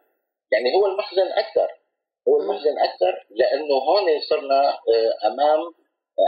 يعني 0.51 0.75
هو 0.75 0.85
المحزن 0.85 1.27
أكثر 1.27 1.78
هو 2.27 2.41
المحزن 2.41 2.75
أكثر 2.79 3.13
لأنه 3.29 3.75
هون 3.87 4.05
صرنا 4.29 4.61
آه، 4.69 5.27
أمام 5.27 5.59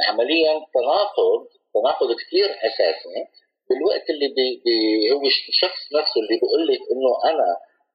عمليا 0.07 0.53
تناقض 0.73 1.47
تناقض 1.73 2.15
كثير 2.21 2.49
أساسي 2.67 3.27
بالوقت 3.69 4.09
اللي 4.09 4.27
بي 4.27 4.61
بي 4.65 4.75
هو 5.11 5.25
الشخص 5.25 5.81
نفسه 5.99 6.17
اللي 6.21 6.35
بيقول 6.41 6.67
لك 6.67 6.81
إنه 6.91 7.11
أنا 7.31 7.49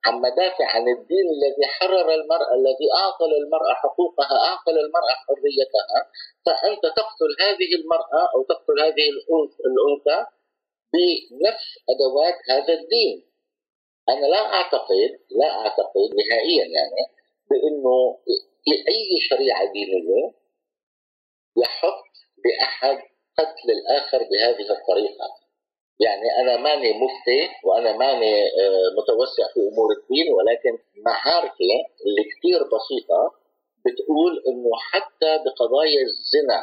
عم 0.07 0.23
دافع 0.37 0.67
عن 0.75 0.89
الدين 0.89 1.27
الذي 1.37 1.65
حرر 1.67 2.09
المرأة 2.15 2.55
الذي 2.59 2.89
أعطى 3.03 3.25
للمرأة 3.33 3.75
حقوقها 3.83 4.37
أعطى 4.49 4.71
للمرأة 4.77 5.15
حريتها 5.27 5.99
فأنت 6.47 6.83
تقتل 7.01 7.31
هذه 7.41 7.71
المرأة 7.81 8.23
أو 8.35 8.43
تقتل 8.43 8.81
هذه 8.87 9.07
الأنثى 9.69 10.19
بنفس 10.93 11.69
أدوات 11.93 12.39
هذا 12.51 12.75
الدين. 12.81 13.17
أنا 14.09 14.27
لا 14.27 14.43
أعتقد 14.55 15.11
لا 15.41 15.51
أعتقد 15.61 16.09
نهائيا 16.21 16.65
يعني 16.77 17.16
بأنه 17.51 18.19
في 18.65 18.71
أي 18.71 19.21
شريعة 19.29 19.73
دينية 19.73 20.33
يحط 21.57 22.05
بأحد 22.45 22.99
قتل 23.39 23.69
الآخر 23.71 24.19
بهذه 24.19 24.71
الطريقة. 24.71 25.29
يعني 26.01 26.29
أنا 26.41 26.57
ماني 26.57 26.93
مفتي 26.93 27.41
وأنا 27.65 27.97
ماني 27.97 28.35
آه، 28.45 28.89
متوسع 28.99 29.45
في 29.55 29.61
أمور 29.61 29.89
الدين 29.99 30.33
ولكن 30.33 30.79
معارفي 31.07 31.71
اللي 32.07 32.25
كثير 32.33 32.59
بسيطة 32.75 33.21
بتقول 33.87 34.33
إنه 34.49 34.71
حتى 34.91 35.31
بقضايا 35.45 36.03
الزنا 36.03 36.61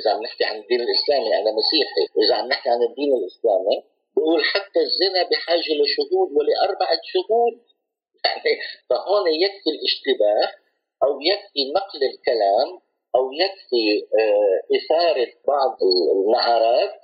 إذا 0.00 0.10
عم 0.10 0.22
نحكي 0.22 0.44
عن 0.44 0.56
الدين 0.58 0.80
الإسلامي 0.80 1.26
أنا 1.40 1.50
مسيحي 1.60 2.04
واذا 2.16 2.34
عم 2.34 2.46
نحكي 2.48 2.68
عن 2.68 2.82
الدين 2.82 3.10
الإسلامي 3.18 3.76
بقول 4.16 4.44
حتى 4.44 4.80
الزنا 4.80 5.22
بحاجة 5.30 5.72
لشهود 5.80 6.28
ولأربعة 6.36 6.98
شهود. 7.12 7.54
يعني 8.24 8.60
فهون 8.90 9.26
يكفي 9.26 9.70
الاشتباه 9.70 10.54
أو 11.04 11.20
يكفي 11.20 11.72
نقل 11.76 12.00
الكلام 12.12 12.80
أو 13.16 13.32
يكفي 13.32 14.06
آه، 14.20 14.76
إثارة 14.76 15.32
بعض 15.48 15.76
النعرات 16.16 17.00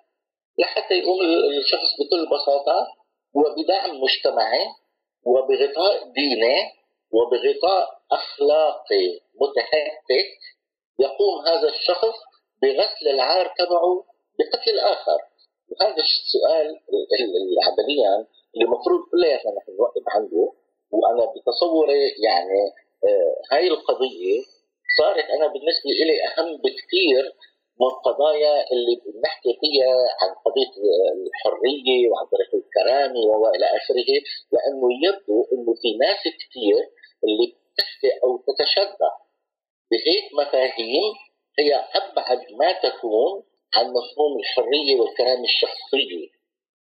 لحتى 0.59 0.95
يقوم 0.95 1.21
الشخص 1.59 1.91
بكل 2.01 2.27
بساطة 2.37 2.87
وبدعم 3.35 4.01
مجتمعي 4.01 4.67
وبغطاء 5.25 6.13
ديني 6.13 6.57
وبغطاء 7.11 7.99
أخلاقي 8.13 9.21
متهتك 9.41 10.31
يقوم 10.99 11.47
هذا 11.47 11.69
الشخص 11.69 12.17
بغسل 12.63 13.09
العار 13.09 13.55
تبعه 13.59 14.05
بقتل 14.39 14.71
الآخر 14.71 15.19
وهذا 15.69 16.03
السؤال 16.03 16.81
عمليا 17.67 18.27
اللي 18.55 18.65
المفروض 18.65 19.01
كلياتنا 19.11 19.53
نحن 19.53 19.77
نوقف 19.79 20.03
عنده 20.09 20.53
وأنا 20.90 21.33
بتصوري 21.33 22.02
يعني 22.26 22.61
آه، 23.04 23.54
هاي 23.54 23.68
القضية 23.68 24.42
صارت 24.99 25.25
أنا 25.25 25.47
بالنسبة 25.47 25.90
لي 26.09 26.16
أهم 26.28 26.57
بكثير 26.57 27.25
من 27.80 27.86
القضايا 27.86 28.73
اللي 28.73 28.95
بنحكي 29.06 29.52
فيها 29.60 29.95
عن 30.21 30.30
قضية 30.45 30.75
الحرية 31.26 32.08
وعن 32.08 32.26
طريق 32.26 32.50
الكرامة 32.54 33.21
والى 33.21 33.67
آخره 33.78 34.10
لأنه 34.52 34.89
يبدو 35.06 35.47
إنه 35.52 35.75
في 35.82 35.97
ناس 35.97 36.23
كثير 36.41 36.82
اللي 37.25 37.47
بتحكي 37.52 38.10
أو 38.25 38.36
تتشبه 38.47 39.10
بهيك 39.91 40.26
مفاهيم 40.41 41.13
هي 41.58 41.75
أبعد 41.75 42.41
ما 42.60 42.73
تكون 42.73 43.43
عن 43.75 43.86
مفهوم 43.86 44.39
الحرية 44.41 45.00
والكرامة 45.00 45.45
الشخصية 45.45 46.28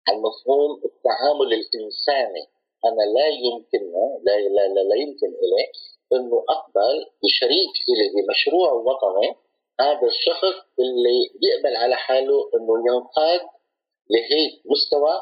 عن 0.08 0.16
مفهوم 0.16 0.82
التعامل 0.86 1.54
الإنساني. 1.54 2.48
أنا 2.86 3.04
لا 3.16 3.28
يمكن 3.28 3.92
لا 4.24 4.32
لا 4.40 4.68
لا, 4.68 4.84
لا 4.90 4.96
يمكن 4.96 5.28
إلي 5.28 5.66
انه 6.14 6.46
أقبل 6.50 7.06
بشريك 7.24 7.74
لي 7.98 8.22
بمشروع 8.22 8.72
وطني 8.72 9.36
هذا 9.80 10.08
الشخص 10.08 10.56
اللي 10.80 11.20
بيقبل 11.42 11.76
على 11.76 11.96
حاله 11.96 12.50
أنه 12.56 12.74
ينقاد 12.88 13.42
لهيك 14.10 14.62
مستوى 14.66 15.22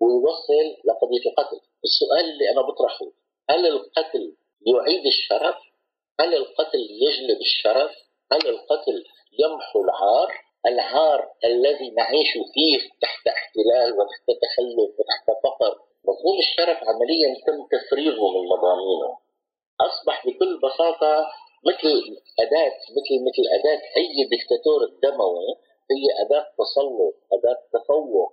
ويوصل 0.00 0.66
لقضية 0.84 1.30
القتل، 1.30 1.60
السؤال 1.84 2.24
اللي 2.30 2.50
أنا 2.50 2.62
بطرحه 2.62 3.06
هل 3.50 3.66
القتل 3.66 4.36
يعيد 4.66 5.06
الشرف؟ 5.06 5.56
هل 6.20 6.34
القتل 6.34 6.78
يجلب 6.90 7.40
الشرف؟ 7.40 7.90
هل 8.32 8.48
القتل 8.48 9.04
يمحو 9.38 9.84
العار؟ 9.84 10.32
العار 10.66 11.32
الذي 11.44 11.90
نعيش 11.90 12.32
فيه 12.54 12.78
تحت 13.02 13.26
احتلال 13.28 13.92
وتحت 13.92 14.26
تخلف 14.42 14.94
وتحت 14.98 15.26
فقر 15.44 15.87
مفهوم 16.08 16.38
الشرف 16.38 16.78
عمليا 16.88 17.28
تم 17.46 17.58
تفريغه 17.76 18.24
من 18.34 18.48
مضامينه. 18.52 19.10
أصبح 19.80 20.26
بكل 20.26 20.60
بساطة 20.64 21.26
مثل 21.68 21.94
اداه 22.40 22.72
مثل 22.96 23.14
مثل 23.26 23.44
أداة 23.58 23.82
أي 23.96 24.16
دكتاتور 24.34 24.80
دموي 25.02 25.48
هي 25.92 26.06
أداة 26.24 26.46
تسلط، 26.58 27.16
أداة 27.32 27.60
تفوق، 27.72 28.32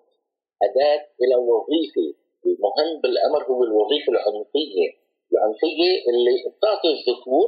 أداة 0.63 1.01
إلى 1.21 1.35
وظيفة، 1.35 2.07
المهم 2.45 3.01
بالأمر 3.01 3.43
هو 3.43 3.63
الوظيفة 3.63 4.09
العنفية، 4.13 4.89
العنفية 5.33 5.91
اللي 6.09 6.35
بتعطي 6.57 6.87
الذكور 6.97 7.47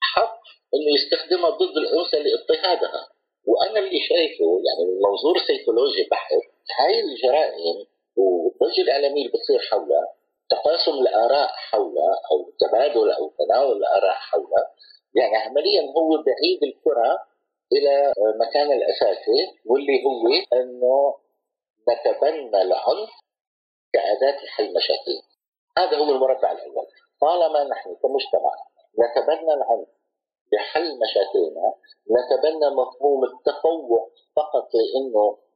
حق 0.00 0.40
إنه 0.74 0.90
يستخدمها 0.96 1.50
ضد 1.50 1.76
الأنثى 1.76 2.18
لاضطهادها، 2.22 3.08
وأنا 3.46 3.78
اللي 3.78 4.00
شايفه 4.00 4.48
يعني 4.66 4.82
من 4.90 4.98
منظور 5.06 5.38
سيكولوجي 5.46 6.08
بحت 6.10 6.32
هاي 6.78 7.00
الجرائم 7.00 7.86
والضجه 8.62 8.82
الاعلاميه 8.82 9.26
اللي 9.26 9.32
بتصير 9.38 9.58
حولها 9.70 10.14
تقاسم 10.50 10.92
الآراء 10.92 11.48
حولها 11.48 12.14
أو 12.30 12.52
تبادل 12.60 13.10
أو 13.10 13.32
تناول 13.38 13.76
الآراء 13.76 14.14
حولها. 14.14 14.70
يعني 15.14 15.36
عمليا 15.36 15.82
هو 15.82 16.08
بعيد 16.10 16.60
الكرة 16.62 17.18
إلى 17.72 18.12
مكان 18.40 18.72
الأساسي 18.72 19.58
واللي 19.66 20.04
هو 20.06 20.28
أنه 20.60 21.14
نتبنى 21.90 22.62
العنف 22.62 23.10
كأداة 23.92 24.44
لحل 24.44 24.74
مشاكل. 24.74 25.18
هذا 25.78 25.96
هو 25.96 26.14
المربع 26.14 26.52
الأول. 26.52 26.86
طالما 27.20 27.64
نحن 27.64 27.96
كمجتمع 28.02 28.52
نتبنى 29.00 29.54
العنف 29.54 29.88
لحل 30.52 30.98
مشاكلنا 30.98 31.74
نتبنى 32.10 32.70
مفهوم 32.70 33.24
التفوق 33.24 34.12
فقط 34.36 34.68
لأنه 34.74 35.18
آه، 35.18 35.51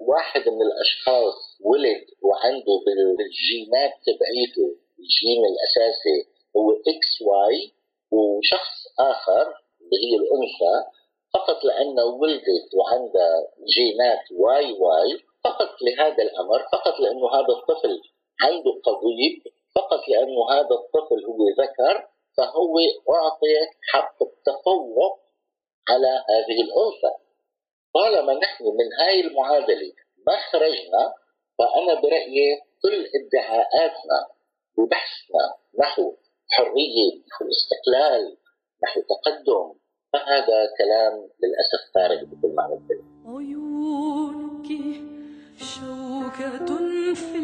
واحد 0.00 0.48
من 0.48 0.62
الأشخاص 0.62 1.58
ولد 1.60 2.04
وعنده 2.22 2.74
بالجينات 2.86 3.92
تبعيته 4.06 4.68
الجين 4.98 5.42
الأساسي 5.52 6.18
هو 6.56 6.70
XY 6.70 7.72
وشخص 8.10 8.76
آخر 9.00 9.46
اللي 9.80 9.96
هي 10.04 10.16
الأنثى 10.16 10.76
فقط 11.34 11.64
لأنه 11.64 12.04
ولدت 12.04 12.70
وعندها 12.74 13.34
جينات 13.74 14.24
YY 14.32 15.18
فقط 15.44 15.70
لهذا 15.82 16.22
الأمر 16.22 16.66
فقط 16.72 17.00
لأنه 17.00 17.26
هذا 17.34 17.52
الطفل 17.58 18.00
عنده 18.42 18.72
قضيب 18.84 19.42
فقط 19.74 20.08
لأنه 20.08 20.50
هذا 20.50 20.74
الطفل 20.80 21.24
هو 21.28 21.48
ذكر 21.62 22.08
فهو 22.36 22.78
اعطي 23.14 23.54
حق 23.92 24.22
التفوق 24.22 25.20
على 25.88 26.24
هذه 26.30 26.58
الأنثى. 26.66 27.12
طالما 27.98 28.34
نحن 28.34 28.64
من 28.64 28.88
هاي 29.00 29.20
المعادلة 29.20 29.92
ما 30.26 30.36
خرجنا 30.52 31.02
فأنا 31.58 32.00
برأيي 32.00 32.48
كل 32.82 33.06
ادعاءاتنا 33.18 34.18
ببحثنا 34.78 35.44
نحو 35.80 36.14
حرية 36.50 37.10
نحو 37.28 37.44
استقلال 37.56 38.36
نحو 38.84 39.00
تقدم 39.00 39.74
فهذا 40.12 40.58
كلام 40.78 41.14
للأسف 41.42 41.82
فارغ 41.94 42.24
بكل 42.24 42.54
معنى. 42.54 42.74
الكلمة 42.74 43.36
عيونك 43.36 44.68
شوكة 45.58 46.66
في 47.14 47.36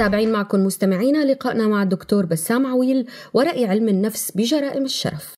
متابعين 0.00 0.32
معكم 0.32 0.66
مستمعينا 0.66 1.32
لقائنا 1.32 1.66
مع 1.66 1.82
الدكتور 1.82 2.26
بسام 2.26 2.66
عويل 2.66 3.10
ورأي 3.34 3.66
علم 3.66 3.88
النفس 3.88 4.30
بجرائم 4.30 4.84
الشرف. 4.84 5.34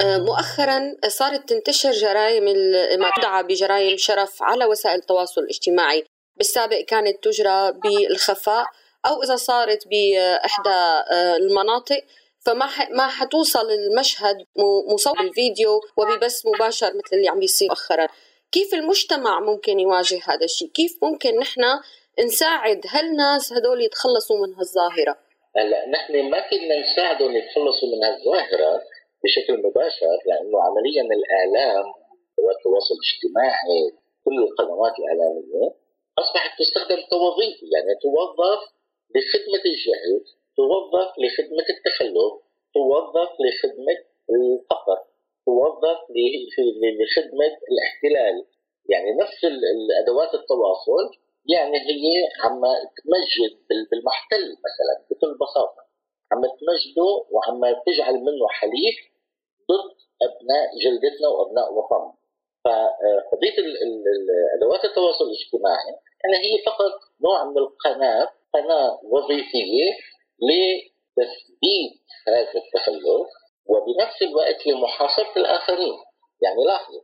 آه، 0.00 0.18
مؤخرا 0.18 0.96
صارت 1.08 1.48
تنتشر 1.48 1.90
جرائم 1.90 2.44
ما 3.00 3.10
تدعى 3.16 3.42
بجرائم 3.42 3.96
شرف 3.96 4.42
على 4.42 4.64
وسائل 4.64 4.98
التواصل 4.98 5.40
الاجتماعي. 5.40 6.04
بالسابق 6.36 6.80
كانت 6.80 7.24
تجرى 7.24 7.72
بالخفاء 7.72 8.66
أو 9.06 9.22
إذا 9.22 9.36
صارت 9.36 9.88
بإحدى 9.88 10.78
آه، 11.12 11.36
المناطق 11.36 12.04
فما 12.40 12.68
ما 12.96 13.08
حتوصل 13.08 13.70
المشهد 13.70 14.36
مصور 14.94 15.22
بالفيديو 15.22 15.80
وببث 15.96 16.46
مباشر 16.46 16.86
مثل 16.86 17.16
اللي 17.16 17.28
عم 17.28 17.38
بيصير 17.38 17.68
مؤخرا. 17.68 18.06
كيف 18.52 18.74
المجتمع 18.74 19.40
ممكن 19.40 19.80
يواجه 19.80 20.20
هذا 20.24 20.44
الشيء؟ 20.44 20.70
كيف 20.70 20.92
ممكن 21.02 21.38
نحن 21.38 21.60
نساعد 22.18 22.80
هالناس 22.86 23.52
هدول 23.52 23.82
يتخلصوا 23.82 24.46
من 24.46 24.54
هالظاهرة. 24.54 25.18
هلا 25.56 25.88
نحن 25.88 26.30
ما 26.30 26.40
كنا 26.50 26.80
نساعدهم 26.80 27.36
يتخلصوا 27.36 27.88
من 27.88 28.04
هالظاهرة 28.04 28.82
بشكل 29.24 29.54
مباشر 29.66 30.16
لأنه 30.26 30.56
عمليا 30.66 31.02
الاعلام 31.02 31.84
والتواصل 32.38 32.94
الاجتماعي 32.98 33.82
كل 34.24 34.38
القنوات 34.42 34.92
الإعلامية 34.98 35.74
أصبحت 36.18 36.58
تستخدم 36.58 37.00
كوظيفه 37.10 37.66
يعني 37.74 37.92
توظف 38.02 38.62
لخدمة 39.14 39.62
الجهل 39.70 40.12
توظف 40.56 41.10
لخدمة 41.22 41.66
التخلف 41.74 42.32
توظف 42.74 43.30
لخدمة 43.44 43.98
الفقر 44.34 44.98
توظف 45.46 46.00
لخدمة 47.00 47.52
الاحتلال. 47.70 48.36
يعني 48.88 49.10
نفس 49.22 49.44
الادوات 49.44 50.34
التواصل 50.34 51.06
يعني 51.46 51.78
هي 51.78 52.28
عم 52.44 52.60
تمجد 52.98 53.58
بالمحتل 53.90 54.42
مثلا 54.66 55.06
بكل 55.10 55.38
بساطة. 55.38 55.82
عم 56.32 56.40
تمجده 56.40 57.26
وعم 57.30 57.60
تجعل 57.86 58.14
منه 58.14 58.48
حليف 58.48 58.96
ضد 59.70 59.96
أبناء 60.22 60.78
جلدتنا 60.84 61.28
وأبناء 61.28 61.72
وطننا. 61.72 62.14
فقضية 62.64 63.54
أدوات 64.56 64.84
التواصل 64.84 65.24
الاجتماعي 65.24 65.94
يعني 66.24 66.36
هي 66.46 66.62
فقط 66.66 66.92
نوع 67.24 67.44
من 67.44 67.58
القناة 67.58 68.28
قناة 68.54 69.00
وظيفية 69.04 69.90
لتثبيت 70.42 72.00
هذا 72.28 72.60
التخلف 72.64 73.28
وبنفس 73.66 74.22
الوقت 74.22 74.66
لمحاصرة 74.66 75.32
الآخرين. 75.36 75.96
يعني 76.42 76.64
لاحظوا 76.66 77.02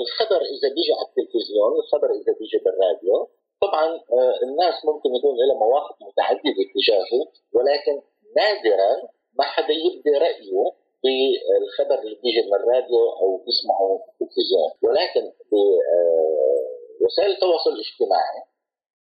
الخبر 0.00 0.40
إذا 0.42 0.68
بيجي 0.74 0.92
على 0.98 1.08
التلفزيون 1.08 1.72
الخبر 1.78 2.10
إذا 2.10 2.32
بيجي 2.38 2.58
بالراديو 2.64 3.30
طبعا 3.78 3.94
آه، 4.12 4.34
الناس 4.42 4.84
ممكن 4.84 5.08
يكون 5.14 5.36
لها 5.36 5.58
مواقف 5.58 5.96
متعددة 6.02 6.62
تجاهه 6.74 7.22
ولكن 7.52 8.02
نادرا 8.36 9.08
ما 9.38 9.44
حدا 9.44 9.72
يبدي 9.72 10.10
رأيه 10.10 10.64
بالخبر 11.02 11.98
اللي 12.02 12.18
بيجي 12.22 12.42
من 12.46 12.54
الراديو 12.54 13.08
أو 13.20 13.36
بيسمعه 13.36 14.00
في 14.04 14.24
التلفزيون. 14.24 14.70
ولكن 14.82 15.32
بوسائل 17.00 17.30
آه، 17.30 17.34
التواصل 17.34 17.70
الاجتماعي 17.70 18.42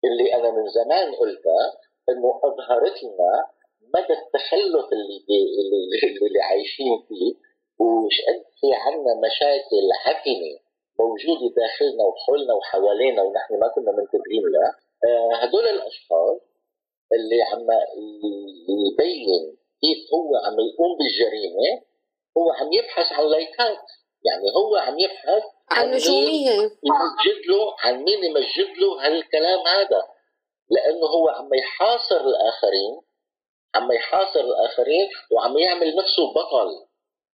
اللي 0.05 0.35
أنا 0.35 0.51
من 0.51 0.67
زمان 0.67 1.15
قلتها 1.15 1.65
إنه 2.09 2.41
اظهرت 2.43 3.03
لنا 3.03 3.31
مدى 3.95 4.13
التخلف 4.21 4.87
اللي 4.93 5.17
اللي, 5.61 6.27
اللي 6.27 6.41
عايشين 6.41 7.05
فيه 7.07 7.33
وش 7.79 8.17
قد 8.27 8.43
في 8.59 8.67
عندنا 8.73 9.13
مشاكل 9.27 9.85
عفنه 10.05 10.64
موجوده 10.99 11.55
داخلنا 11.55 12.03
وحولنا 12.03 12.53
وحوالينا 12.53 13.21
ونحن 13.23 13.53
ما 13.59 13.67
كنا 13.67 13.91
منتبهين 13.91 14.43
لها 14.53 14.71
آه، 15.05 15.35
هدول 15.35 15.67
الأشخاص 15.67 16.41
اللي 17.13 17.41
عم 17.41 17.67
يبين 18.69 19.57
كيف 19.81 20.13
هو 20.13 20.35
عم 20.45 20.59
يقوم 20.59 20.97
بالجريمة 20.97 21.81
هو 22.37 22.51
عم 22.51 22.73
يبحث 22.73 23.11
عن 23.11 23.25
لايكات. 23.25 23.85
يعني 24.25 24.45
هو 24.55 24.75
عم 24.75 24.99
يبحث 24.99 25.43
عن 25.71 25.91
نجومية. 25.91 26.51
يمجد 26.59 27.39
له 27.47 27.75
عن 27.79 28.03
مين 28.03 28.23
يمجد 28.23 28.77
له 28.77 29.05
هالكلام 29.05 29.59
هذا. 29.67 30.03
لأنه 30.69 31.07
هو 31.07 31.29
عم 31.29 31.53
يحاصر 31.53 32.21
الآخرين 32.21 33.01
عم 33.75 33.91
يحاصر 33.91 34.39
الآخرين 34.39 35.09
وعم 35.31 35.57
يعمل 35.57 35.95
نفسه 35.95 36.33
بطل. 36.33 36.85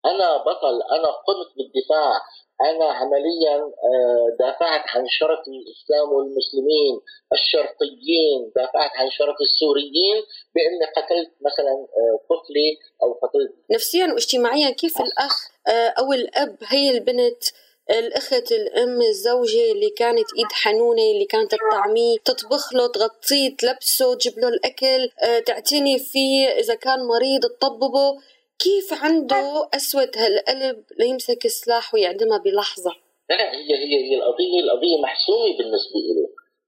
أنا 0.06 0.38
بطل 0.38 0.82
أنا 0.92 1.08
قمت 1.12 1.48
بالدفاع. 1.58 2.22
أنا 2.62 2.86
عمليا 2.92 3.56
آه، 3.58 4.36
دافعت 4.40 4.84
عن 4.88 5.08
شرف 5.08 5.40
الإسلام 5.48 6.14
والمسلمين 6.14 7.00
الشرقيين 7.34 8.52
دافعت 8.56 8.92
عن 8.96 9.10
شرف 9.10 9.36
السوريين 9.42 10.18
بأني 10.56 10.86
قتلت 10.96 11.32
مثلا 11.42 11.72
آه، 11.72 12.20
طفلي 12.30 12.78
أو 13.04 13.14
قتلت 13.14 13.56
نفسيا 13.72 14.14
واجتماعيا 14.14 14.70
كيف 14.70 15.02
الأخ 15.02 15.50
آه، 15.68 15.88
أو 16.00 16.14
الأب 16.14 16.58
هي 16.64 16.90
البنت 16.90 17.44
الأخت 17.90 18.52
الأم 18.52 19.02
الزوجة 19.02 19.72
اللي 19.72 19.90
كانت 19.90 20.28
إيد 20.38 20.52
حنونة 20.52 21.02
اللي 21.02 21.26
كانت 21.26 21.52
تطعميه 21.52 22.18
تطبخ 22.26 22.74
له 22.74 22.88
تغطيه 22.88 23.56
تلبسه 23.58 24.16
تجيب 24.16 24.40
له 24.40 24.48
الأكل 24.48 25.10
تعتني 25.46 26.00
فيه 26.00 26.48
إذا 26.48 26.76
كان 26.76 27.00
مريض 27.00 27.42
تطببه. 27.42 28.18
كيف 28.66 29.04
عنده 29.04 29.70
أسود 29.74 30.12
هالقلب 30.18 30.84
ليمسك 31.00 31.46
السلاح 31.46 31.94
ويعدمها 31.94 32.38
بلحظة؟ 32.38 32.94
لا 33.30 33.54
هي 33.54 33.72
هي 33.84 33.96
هي 34.06 34.16
القضية 34.16 34.60
القضية 34.66 34.98
محسومة 35.04 35.58
بالنسبة 35.58 36.00
له 36.16 36.28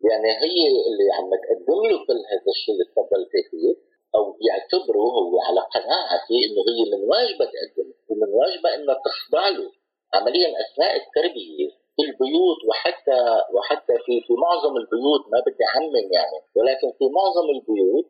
يعني 0.09 0.29
هي 0.45 0.61
اللي 0.87 1.07
عم 1.17 1.29
تقدم 1.43 1.81
له 1.89 1.97
كل 2.07 2.19
هذا 2.31 2.49
الشيء 2.55 2.73
اللي 2.73 2.85
تفضلت 2.91 3.33
فيه 3.49 3.75
أو 4.15 4.23
يعتبره 4.47 5.05
هو 5.17 5.33
على 5.47 5.61
قناعة 5.75 6.17
فيه 6.27 6.41
إنه 6.47 6.61
هي 6.69 6.81
من 6.93 7.01
واجبها 7.11 7.47
تقدم 7.53 7.89
ومن 8.09 8.29
واجبها 8.39 8.75
إنها 8.75 8.97
تخضع 9.07 9.49
له. 9.49 9.71
عمليا 10.13 10.49
أثناء 10.63 10.93
التربية 11.01 11.67
في 11.95 12.01
البيوت 12.07 12.59
وحتى 12.67 13.19
وحتى 13.55 13.95
في 14.05 14.13
في 14.27 14.33
معظم 14.45 14.73
البيوت 14.81 15.23
ما 15.33 15.39
بدي 15.45 15.63
أعمم 15.71 16.07
يعني 16.17 16.39
ولكن 16.57 16.89
في 16.97 17.05
معظم 17.17 17.47
البيوت 17.55 18.07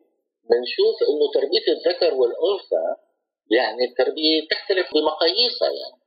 بنشوف 0.50 0.96
إنه 1.10 1.24
تربية 1.36 1.66
الذكر 1.76 2.10
والأنثى 2.20 2.86
يعني 3.50 3.84
التربية 3.84 4.48
تختلف 4.50 4.86
بمقاييسها 4.94 5.70
يعني. 5.80 6.02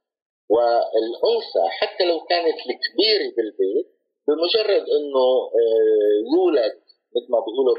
والأنثى 0.49 1.65
حتى 1.69 2.03
لو 2.05 2.19
كانت 2.19 2.57
الكبيرة 2.57 3.35
بالبيت 3.35 3.87
بمجرد 4.27 4.85
إنه 4.97 5.27
آه، 5.59 6.15
يولد 6.33 6.75
مثل 7.15 7.31
ما 7.31 7.39
بيقولوا 7.39 7.75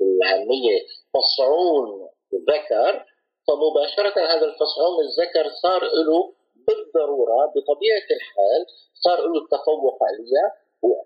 بالعامية 0.00 0.78
فصعون 1.14 2.08
ذكر 2.50 3.06
فمباشرة 3.48 4.16
هذا 4.32 4.44
الفصعون 4.46 4.96
الذكر 5.04 5.50
صار 5.62 5.82
له 5.82 6.34
بالضرورة 6.66 7.46
بطبيعة 7.46 8.08
الحال 8.16 8.60
صار 8.94 9.18
له 9.26 9.42
التفوق 9.42 9.98
عليها 10.02 10.46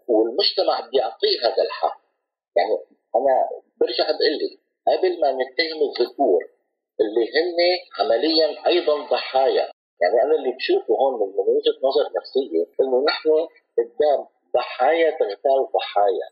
والمجتمع 0.08 0.88
بيعطيه 0.90 1.38
هذا 1.44 1.62
الحق. 1.62 2.00
يعني 2.56 2.78
أنا 3.16 3.34
برجع 3.80 4.04
بقول 4.04 4.34
لك 4.40 4.58
قبل 4.88 5.20
ما 5.20 5.32
نتهم 5.32 5.78
الذكور 5.90 6.55
اللي 7.00 7.24
هن 7.36 7.58
عمليا 8.00 8.66
أيضا 8.66 9.06
ضحايا. 9.06 9.70
يعني 10.02 10.22
أنا 10.24 10.34
اللي 10.38 10.52
بشوفه 10.52 10.94
هون 10.94 11.14
من 11.20 11.54
وجهة 11.56 11.78
نظر 11.88 12.04
نفسية 12.18 12.64
إنه 12.80 13.04
نحن 13.04 13.30
قدام 13.78 14.26
ضحايا 14.56 15.10
تغتال 15.10 15.60
ضحايا. 15.74 16.28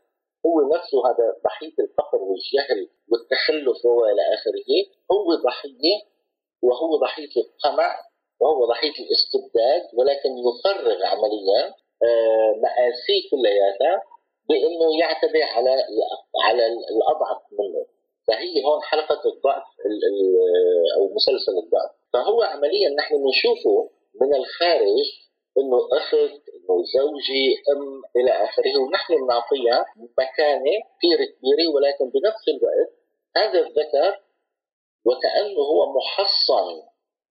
هو 0.46 0.68
نفسه 0.74 0.98
هذا 1.09 1.37
ضحية 1.44 1.77
الفقر 1.85 2.18
والجهل 2.22 2.88
والتخلف 3.11 3.85
والى 3.85 4.22
آخره. 4.35 4.70
هو 5.12 5.35
ضحية 5.35 5.96
وهو 6.62 6.96
ضحية 6.96 7.35
القمع 7.42 7.98
وهو 8.40 8.66
ضحية 8.66 8.96
الاستبداد 9.05 9.83
ولكن 9.98 10.31
يفرغ 10.46 11.05
عمليا 11.05 11.74
آه، 12.03 12.53
مآسيه 12.62 13.22
كلياتها 13.31 14.03
بإنه 14.48 14.98
يعتدي 15.00 15.42
على 15.42 15.70
على 16.44 16.66
الأضعف 16.66 17.42
منه. 17.53 17.87
فهي 18.28 18.64
هون 18.64 18.82
حلقة 18.82 19.22
الضعف 19.34 19.66
أو 20.96 21.14
مسلسل 21.14 21.58
الضعف. 21.64 21.90
فهو 22.12 22.42
عمليا 22.42 22.88
نحن 22.98 23.14
بنشوفه 23.22 23.90
من 24.20 24.34
الخارج 24.34 25.04
إنه 25.58 25.78
أخت 25.92 26.14
إنه 26.54 26.74
زوجي 26.96 27.46
أم 27.72 28.02
إلى 28.16 28.30
آخره 28.30 28.78
ونحن 28.82 29.14
بنعطيها 29.14 29.84
مكانة 30.18 30.74
كثير 30.98 31.18
كبيرة 31.34 31.66
ولكن 31.74 32.04
بنفس 32.14 32.44
الوقت 32.48 32.90
هذا 33.37 33.60
الذكر 33.66 34.20
وكأنه 35.04 35.60
هو 35.60 35.92
محصن 35.98 36.82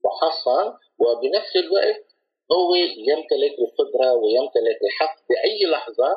محصن 0.05 0.73
وبنفس 0.99 1.55
الوقت 1.55 2.05
هو 2.51 2.75
يمتلك 3.09 3.55
القدرة 3.65 4.13
ويمتلك 4.13 4.79
الحق 4.83 5.15
بأي 5.29 5.71
لحظة 5.71 6.11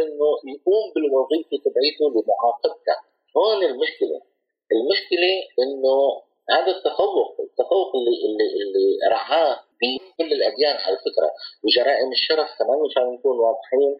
إنه 0.00 0.28
يقوم 0.54 0.84
بالوظيفة 0.94 1.56
تبعيته 1.64 2.04
لمعاقبتك 2.14 3.09
هون 3.36 3.64
المشكلة. 3.64 4.20
المشكلة 4.72 5.32
إنه 5.62 6.22
هذا 6.50 6.72
التفوق 6.76 7.36
التفوق 7.40 7.90
اللي 7.96 8.16
اللي 8.26 8.46
اللي 8.62 8.86
رعاه 9.10 9.54
بكل 9.80 10.32
الأديان 10.32 10.76
على 10.76 10.96
فكرة. 10.96 11.30
وجرائم 11.64 12.12
الشرف 12.12 12.48
كمان 12.58 12.78
مشان 12.86 13.02
نكون 13.14 13.38
واضحين. 13.38 13.96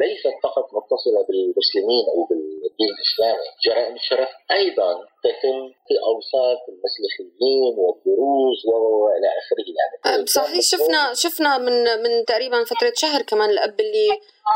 ليست 0.00 0.34
فقط 0.42 0.66
متصلة 0.78 1.20
بالمسلمين 1.28 2.04
أو 2.12 2.28
الدين 2.68 2.90
الإسلامي، 2.96 3.48
جرائم 3.66 3.94
الشرف 3.94 4.28
أيضا 4.50 4.92
تتم 5.24 5.58
في 5.88 5.94
أوساط 6.10 6.60
المسيحيين 6.68 7.74
والدروز 7.78 8.58
وإلى 8.66 9.28
آخره. 9.40 9.64
يعني 9.78 10.26
صحيح 10.26 10.60
شفنا 10.60 11.14
شفنا 11.14 11.58
من 11.58 12.02
من 12.02 12.24
تقريبا 12.24 12.64
فترة 12.64 12.92
شهر 12.96 13.22
كمان 13.22 13.50
الأب 13.50 13.80
اللي 13.80 14.08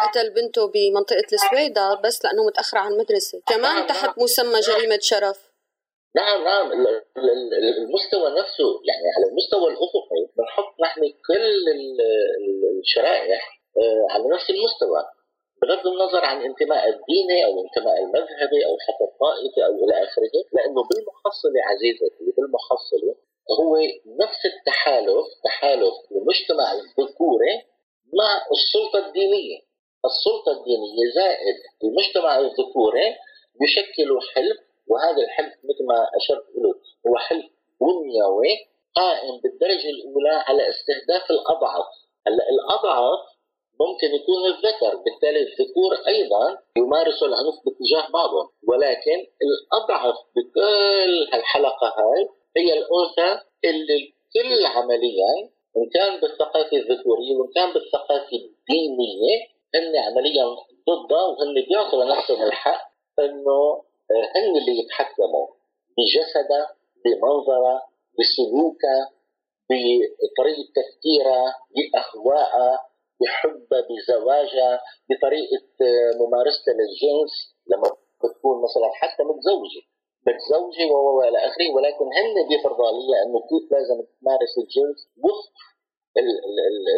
قتل 0.02 0.30
بنته 0.30 0.66
بمنطقة 0.74 1.28
السويدة 1.32 1.94
بس 2.04 2.24
لأنه 2.24 2.44
متأخر 2.46 2.78
عن 2.78 2.92
المدرسة، 2.92 3.42
كمان 3.46 3.76
نعم 3.76 3.86
تحت 3.86 4.04
نعم. 4.04 4.24
مسمى 4.24 4.60
جريمة 4.60 4.98
شرف. 5.00 5.48
نعم 6.16 6.44
نعم. 6.44 6.72
المستوى 7.82 8.30
نفسه 8.40 8.68
يعني 8.88 9.06
على 9.16 9.26
المستوى 9.30 9.68
الأفقي 9.72 10.20
بنحط 10.36 10.74
نحن 10.80 11.00
كل 11.00 11.64
الشرائح 12.80 13.54
آه، 13.54 13.57
على 14.10 14.24
نفس 14.34 14.50
المستوى. 14.50 15.02
بغض 15.62 15.86
النظر 15.86 16.24
عن 16.24 16.42
انتماء 16.42 16.88
الديني 16.88 17.44
أو 17.44 17.52
انتماء 17.64 17.98
المذهبي 18.04 18.66
أو 18.66 18.76
حتى 18.86 19.04
الطائفي 19.10 19.60
أو 19.66 19.72
إلى 19.84 20.04
آخره 20.04 20.34
لأنه 20.52 20.82
بالمحصله 20.88 21.60
عزيزتي 21.70 22.32
بالمحصله 22.36 23.14
هو 23.60 23.76
نفس 24.22 24.40
التحالف 24.54 25.26
تحالف 25.44 25.94
المجتمع 26.12 26.72
الذكوري 26.72 27.54
مع 28.18 28.30
السلطة 28.52 29.06
الدينية. 29.06 29.58
السلطة 30.04 30.52
الدينية 30.58 31.04
زائد 31.14 31.56
المجتمع 31.84 32.38
الذكوري 32.38 33.16
بيشكلوا 33.60 34.20
حلف 34.34 34.58
وهذا 34.88 35.22
الحلف 35.24 35.54
مثل 35.64 35.84
ما 35.88 36.06
أشرت 36.16 36.46
له 36.62 36.74
هو 37.06 37.16
حلف 37.16 37.46
بنيوي 37.80 38.52
قائم 38.96 39.40
بالدرجة 39.42 39.90
الأولى 39.90 40.44
على 40.46 40.62
استهداف 40.68 41.30
الأضعف. 41.30 41.86
هلأ 42.26 42.44
الأضعف 42.50 43.20
ممكن 43.80 44.06
يكون 44.14 44.46
الذكر 44.46 44.96
بالتالي 44.96 45.40
الذكور 45.40 45.94
أيضا 46.08 46.58
يمارسوا 46.76 47.28
العنف 47.28 47.54
باتجاه 47.64 48.10
بعضهم. 48.12 48.48
ولكن 48.68 49.18
الأضعف 49.46 50.16
بكل 50.36 51.28
هالحلقه 51.32 51.86
هاي 51.86 52.28
هي 52.56 52.78
الأنثى 52.78 53.42
اللي 53.64 54.12
كل 54.34 54.66
عمليا 54.66 55.32
إن 55.76 55.88
كان 55.94 56.20
بالثقافة 56.20 56.76
الذكورية 56.76 57.34
وإن 57.36 57.50
كان 57.54 57.72
بالثقافة 57.72 58.28
الدينية 58.32 59.36
هن 59.74 59.96
عمليا 59.96 60.44
ضدها 60.88 61.22
وهن 61.26 61.54
بيعطوا 61.68 62.04
لنفسهم 62.04 62.42
الحق 62.42 62.90
إنه 63.18 63.82
هن 64.36 64.56
اللي 64.56 64.78
يتحكموا 64.78 65.46
بجسدها 65.96 66.74
بمنظرها 67.04 67.82
بسلوكها 68.18 69.10
بطريقة 69.70 70.68
تفكيرها 70.76 71.54
باخواءها 71.92 72.87
بحبها 73.20 73.80
بزواجها 73.88 74.80
بطريقة 75.10 75.66
ممارستها 76.20 76.74
للجنس 76.78 77.32
لما 77.70 77.88
بتكون 78.24 78.56
مثلا 78.66 78.88
حتى 79.00 79.22
متزوجة 79.30 79.82
متزوجة 80.26 80.92
وإلى 80.92 81.38
آخره 81.38 81.68
ولكن 81.74 82.04
هن 82.18 82.48
بيفرضوا 82.48 82.86
عليها 82.86 83.16
إنه 83.24 83.38
كيف 83.50 83.72
لازم 83.72 83.98
تمارس 84.20 84.54
الجنس 84.62 84.98
وفق 85.24 85.54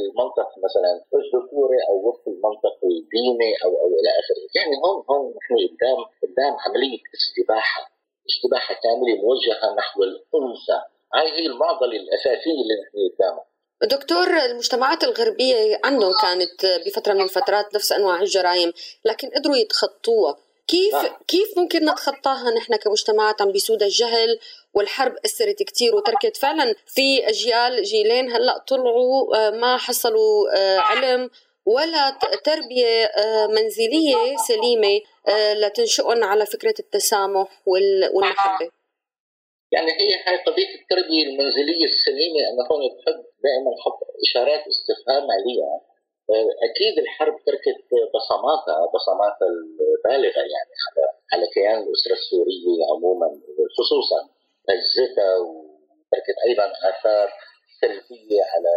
المنطق 0.00 0.48
مثلا 0.66 0.92
الذكوري 1.20 1.78
أو 1.88 2.08
وفق 2.08 2.24
المنطق 2.28 2.76
الديني 2.84 3.52
أو 3.64 3.70
أو 3.82 3.88
إلى 3.98 4.10
آخره، 4.20 4.42
يعني 4.58 4.74
هون 4.84 5.04
هون 5.10 5.34
نحن 5.38 5.54
قدام 5.66 5.98
قدام 6.22 6.52
عملية 6.64 7.00
استباحة 7.14 7.82
استباحة 8.30 8.74
كاملة 8.84 9.14
موجهة 9.24 9.74
نحو 9.78 10.02
الأنثى، 10.02 10.78
هاي 11.14 11.28
هي 11.36 11.46
المعضلة 11.46 11.96
الأساسية 12.02 12.60
اللي 12.62 12.74
نحن 12.82 12.96
قدامها. 13.08 13.44
دكتور 13.82 14.36
المجتمعات 14.36 15.04
الغربية 15.04 15.80
عندهم 15.84 16.12
كانت 16.22 16.82
بفترة 16.86 17.12
من 17.12 17.20
الفترات 17.20 17.74
نفس 17.74 17.92
أنواع 17.92 18.20
الجرائم 18.20 18.72
لكن 19.04 19.28
قدروا 19.28 19.56
يتخطوها. 19.56 20.36
كيف. 20.68 20.94
كيف 21.28 21.58
ممكن 21.58 21.84
نتخطاها 21.90 22.50
نحن 22.50 22.76
كمجتمعات 22.76 23.42
عم 23.42 23.52
بيسود 23.52 23.82
الجهل 23.82 24.38
والحرب 24.74 25.16
أثرت 25.24 25.62
كثير 25.62 25.96
وتركت؟ 25.96 26.36
فعلا 26.36 26.74
في 26.86 27.28
أجيال 27.28 27.82
جيلين 27.82 28.32
هلأ 28.32 28.58
طلعوا 28.58 29.36
آه، 29.36 29.50
ما 29.50 29.76
حصلوا 29.76 30.56
آه، 30.56 30.78
علم 30.78 31.30
ولا 31.66 32.18
تربية 32.44 33.04
آه، 33.04 33.46
منزلية 33.46 34.36
سليمة 34.48 35.00
لتنشئن 35.54 36.24
على 36.24 36.46
فكرة 36.46 36.74
التسامح 36.78 37.62
والمحبة. 37.66 38.70
يعني 39.72 39.90
هي 40.00 40.10
هاي 40.26 40.36
قضية 40.46 40.74
التربية 40.80 41.22
المنزلية 41.26 41.84
السليمة 41.84 42.40
أنا 42.52 42.62
هون 42.70 42.82
بحب 42.96 43.24
دائما 43.44 43.70
أحط 43.78 43.98
إشارات 44.26 44.62
استفهام 44.66 45.24
عليها. 45.36 45.80
أكيد 46.70 46.98
الحرب 46.98 47.34
تركت 47.46 47.78
بصماتها 48.14 48.86
بصماتها 48.94 49.48
البالغة 49.48 50.42
يعني 50.54 50.74
على 50.86 51.02
على 51.32 51.46
كيان 51.54 51.78
الأسرة 51.82 52.12
السورية 52.12 52.84
عموما 52.92 53.28
خصوصا 53.78 54.20
هزتها 54.70 55.36
وتركت 55.36 56.36
أيضا 56.48 56.72
آثار 56.90 57.28
سلبية 57.80 58.42
على 58.52 58.74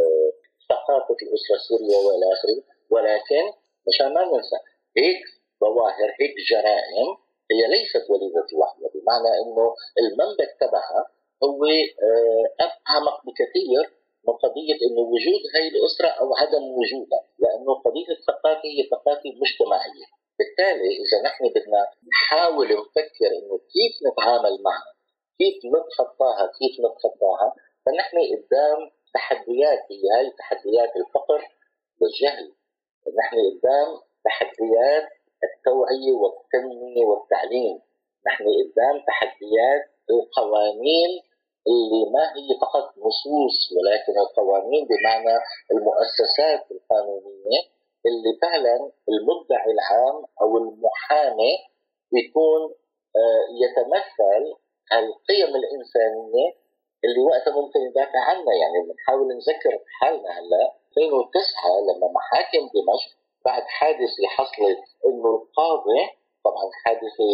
آه، 0.00 0.30
ثقافة 0.68 1.16
الأسرة 1.22 1.56
السورية 1.56 1.96
والى 2.06 2.26
اخره 2.32 2.62
ولكن 2.90 3.44
مشان 3.88 4.14
ما 4.14 4.24
ننسى 4.24 4.56
هيك 4.96 5.22
ظواهر 5.60 6.08
هيك 6.20 6.34
جرائم 6.50 7.08
هي 7.50 7.60
ليست 7.74 8.10
وليدة 8.10 8.46
لوحدها 8.52 8.88
بمعنى 8.94 9.30
إنه 9.42 9.66
المنبع 10.00 10.46
تبعها 10.60 11.02
هو 11.44 11.64
آه، 11.64 12.72
اعمق 12.90 13.18
بكثير 13.26 13.98
من 14.26 14.34
قضية 14.44 14.78
إنه 14.86 15.02
وجود 15.14 15.42
هاي 15.54 15.68
الأسرة 15.68 16.08
أو 16.08 16.28
عدم 16.40 16.64
وجودها، 16.78 17.22
لأنه 17.38 17.74
قضية 17.84 18.10
الثقافة 18.18 18.68
هي 18.68 18.88
ثقافة 18.90 19.28
مجتمعية، 19.42 20.06
بالتالي 20.38 20.90
إذا 21.02 21.18
نحن 21.24 21.44
بدنا 21.48 21.82
نحاول 22.10 22.66
نفكر 22.66 23.30
إنه 23.38 23.58
كيف 23.74 23.94
نتعامل 24.06 24.62
معها، 24.62 24.92
كيف 25.38 25.56
نتخطاها، 25.74 26.44
كيف 26.58 26.74
نتخطاها، 26.84 27.54
فنحن 27.86 28.16
قدام 28.32 28.78
تحديات 29.14 29.80
هي 29.90 30.02
هاي 30.16 30.30
تحديات 30.38 30.92
الفقر 30.96 31.40
والجهل، 32.00 32.52
نحن 33.20 33.36
قدام 33.36 33.88
تحديات 34.24 35.08
التوعية 35.44 36.12
والتنمية 36.12 37.04
والتعليم، 37.06 37.80
نحن 38.26 38.44
قدام 38.44 39.04
تحديات 39.06 39.82
القوانين 40.10 41.10
اللي 41.70 42.02
ما 42.14 42.24
هي 42.36 42.48
فقط 42.60 42.86
نصوص 43.06 43.58
ولكن 43.76 44.14
القوانين 44.24 44.86
بمعنى 44.90 45.34
المؤسسات 45.72 46.70
القانونية 46.70 47.60
اللي 48.06 48.32
فعلا 48.42 48.90
المدعي 49.08 49.70
العام 49.76 50.24
أو 50.42 50.58
المحامي 50.58 51.52
بيكون 52.12 52.60
آه، 53.16 53.44
يتمثل 53.62 54.44
القيم 54.92 55.56
الإنسانية 55.60 56.48
اللي 57.04 57.20
وقتها 57.20 57.60
ممكن 57.60 57.80
يدافع 57.80 58.20
عنها. 58.28 58.54
يعني 58.62 58.78
بنحاول 58.86 59.28
نذكر 59.36 59.74
حالنا 60.00 60.30
هلأ. 60.38 60.72
2009 60.98 61.80
لما 61.88 62.08
محاكم 62.18 62.62
دمشق 62.74 63.17
بعد 63.48 63.62
حادثه 63.62 64.26
حصلت 64.28 64.82
إنه 65.06 65.28
القاضي 65.36 66.00
طبعا 66.44 66.70
حادثه 66.84 67.28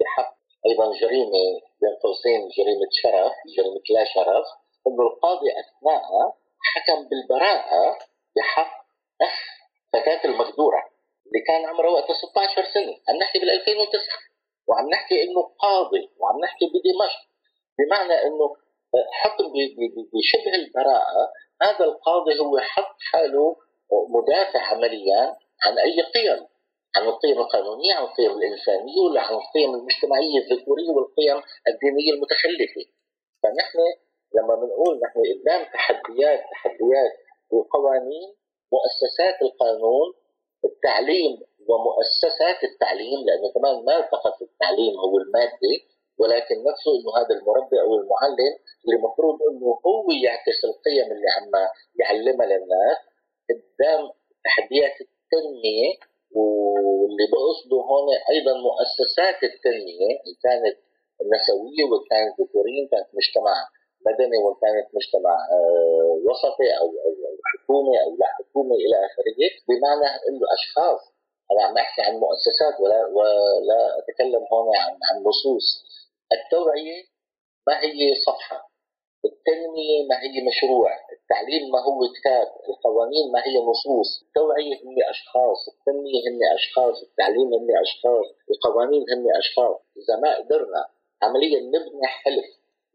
بحق 0.00 0.34
أيضا 0.66 0.86
جريمة 1.00 1.44
بين 1.80 1.94
قوسين 2.02 2.48
جريمة 2.56 2.88
شرف 3.02 3.32
جريمة 3.56 3.82
لا 3.90 4.04
شرف 4.14 4.46
إنه 4.86 5.02
القاضي 5.02 5.50
اثناءها 5.62 6.34
حكم 6.72 7.08
بالبراءة 7.08 7.98
بحق 8.36 8.72
أخ 9.22 9.34
فتاة 9.92 10.20
المقدورة 10.24 10.82
اللي 11.26 11.40
كان 11.46 11.66
عمره 11.66 11.90
وقتها 11.90 12.14
16 12.14 12.64
سنة. 12.74 12.92
عم 13.08 13.16
نحكي 13.16 13.38
بال 13.38 13.50
2009 13.50 14.00
وعم 14.66 14.88
نحكي 14.88 15.22
إنه 15.22 15.42
قاضي 15.58 16.10
وعم 16.18 16.40
نحكي 16.44 16.66
بدمشق. 16.66 17.20
بمعنى 17.78 18.14
إنه 18.26 18.56
حكم 19.12 19.44
بشبه 20.12 20.54
البراءة 20.54 21.32
هذا 21.62 21.84
القاضي 21.84 22.38
هو 22.40 22.58
حط 22.58 22.96
حاله 23.12 23.56
مدافع 23.92 24.60
عمليا 24.60 25.36
عن 25.64 25.78
أي 25.78 26.02
قيم 26.14 26.46
عن 26.96 27.02
القيم 27.06 27.38
القانونية 27.38 27.94
عن 27.94 28.04
القيم 28.04 28.32
الإنسانية 28.38 29.00
وعن 29.14 29.34
القيم 29.34 29.74
المجتمعية 29.74 30.38
الذكورية 30.38 30.90
والقيم 30.96 31.42
الدينية 31.68 32.12
المتخلفة. 32.14 32.84
فنحن 33.42 33.78
لما 34.34 34.54
بنقول 34.54 35.00
نحن 35.04 35.18
قدام 35.30 35.72
تحديات 35.74 36.40
تحديات 36.52 37.12
القوانين 37.52 38.28
مؤسسات 38.72 39.42
القانون 39.42 40.08
التعليم 40.64 41.32
ومؤسسات 41.68 42.64
التعليم 42.64 43.18
لأنه 43.26 43.48
كمان 43.54 43.84
ما 43.84 44.02
فقط 44.12 44.42
التعليم 44.42 44.94
هو 44.98 45.18
المادي 45.18 45.76
ولكن 46.18 46.54
نفسه 46.68 46.90
إنه 46.96 47.10
هذا 47.18 47.34
المربي 47.40 47.80
أو 47.80 47.94
المعلم 48.00 48.54
اللي 48.84 48.96
المفروض 48.98 49.38
إنه 49.50 49.80
هو 49.86 50.06
يعكس 50.24 50.58
القيم 50.64 51.12
اللي 51.12 51.28
عم 51.36 51.52
يعلمها 52.00 52.46
للناس. 52.46 52.98
قدام 53.50 54.02
تحديات 54.46 54.96
التنمية 55.06 55.90
واللي 56.36 57.26
بقصده 57.32 57.76
هون 57.90 58.08
أيضا 58.34 58.52
مؤسسات 58.68 59.38
التنمية 59.50 60.12
ان 60.26 60.34
كانت 60.46 60.76
نسويه 61.34 61.82
وان 61.90 62.02
كانت 62.10 62.32
ذكوريه 62.40 62.78
ان 62.82 62.88
كانت 62.92 63.08
مجتمع 63.18 63.56
مدني 64.06 64.38
وان 64.44 64.56
كانت 64.64 64.86
مجتمع 64.96 65.34
آه، 65.54 66.12
وسطي 66.26 66.68
أو 66.80 66.86
أو 67.04 67.12
حكومي 67.50 67.96
أو 68.04 68.10
لا 68.20 68.26
حكومي 68.38 68.76
إلى 68.84 68.96
آخره. 69.06 69.34
بمعنى 69.68 70.08
إنه 70.28 70.44
أشخاص 70.58 71.00
أنا 71.52 71.62
عم 71.66 71.78
أحكي 71.78 72.02
عن 72.02 72.14
مؤسسات 72.24 72.74
ولا 72.80 73.06
ولا 73.06 73.98
أتكلم 73.98 74.42
هون 74.52 74.76
عن 74.76 74.92
عن 75.08 75.16
نصوص. 75.28 75.66
التوعية 76.32 77.02
ما 77.66 77.80
هي 77.80 78.14
صفحة. 78.26 78.67
التنميه 79.48 80.06
ما 80.08 80.16
هي 80.22 80.46
مشروع 80.48 80.90
التعليم 81.12 81.70
ما 81.72 81.80
هو 81.80 82.00
كتاب 82.16 82.46
القوانين 82.68 83.32
ما 83.32 83.40
هي 83.46 83.56
نصوص 83.70 84.10
التوعيه 84.22 84.76
هم 84.84 84.96
أشخاص 85.10 85.60
التنمية 85.72 86.20
هم 86.28 86.38
أشخاص 86.54 87.02
التعليم 87.02 87.54
هم 87.54 87.68
أشخاص 87.80 88.26
القوانين 88.50 89.04
هم 89.12 89.24
أشخاص. 89.38 89.76
إذا 90.00 90.14
ما 90.22 90.36
قدرنا 90.38 90.82
عمليا 91.22 91.60
نبني 91.60 92.06
حلف 92.06 92.48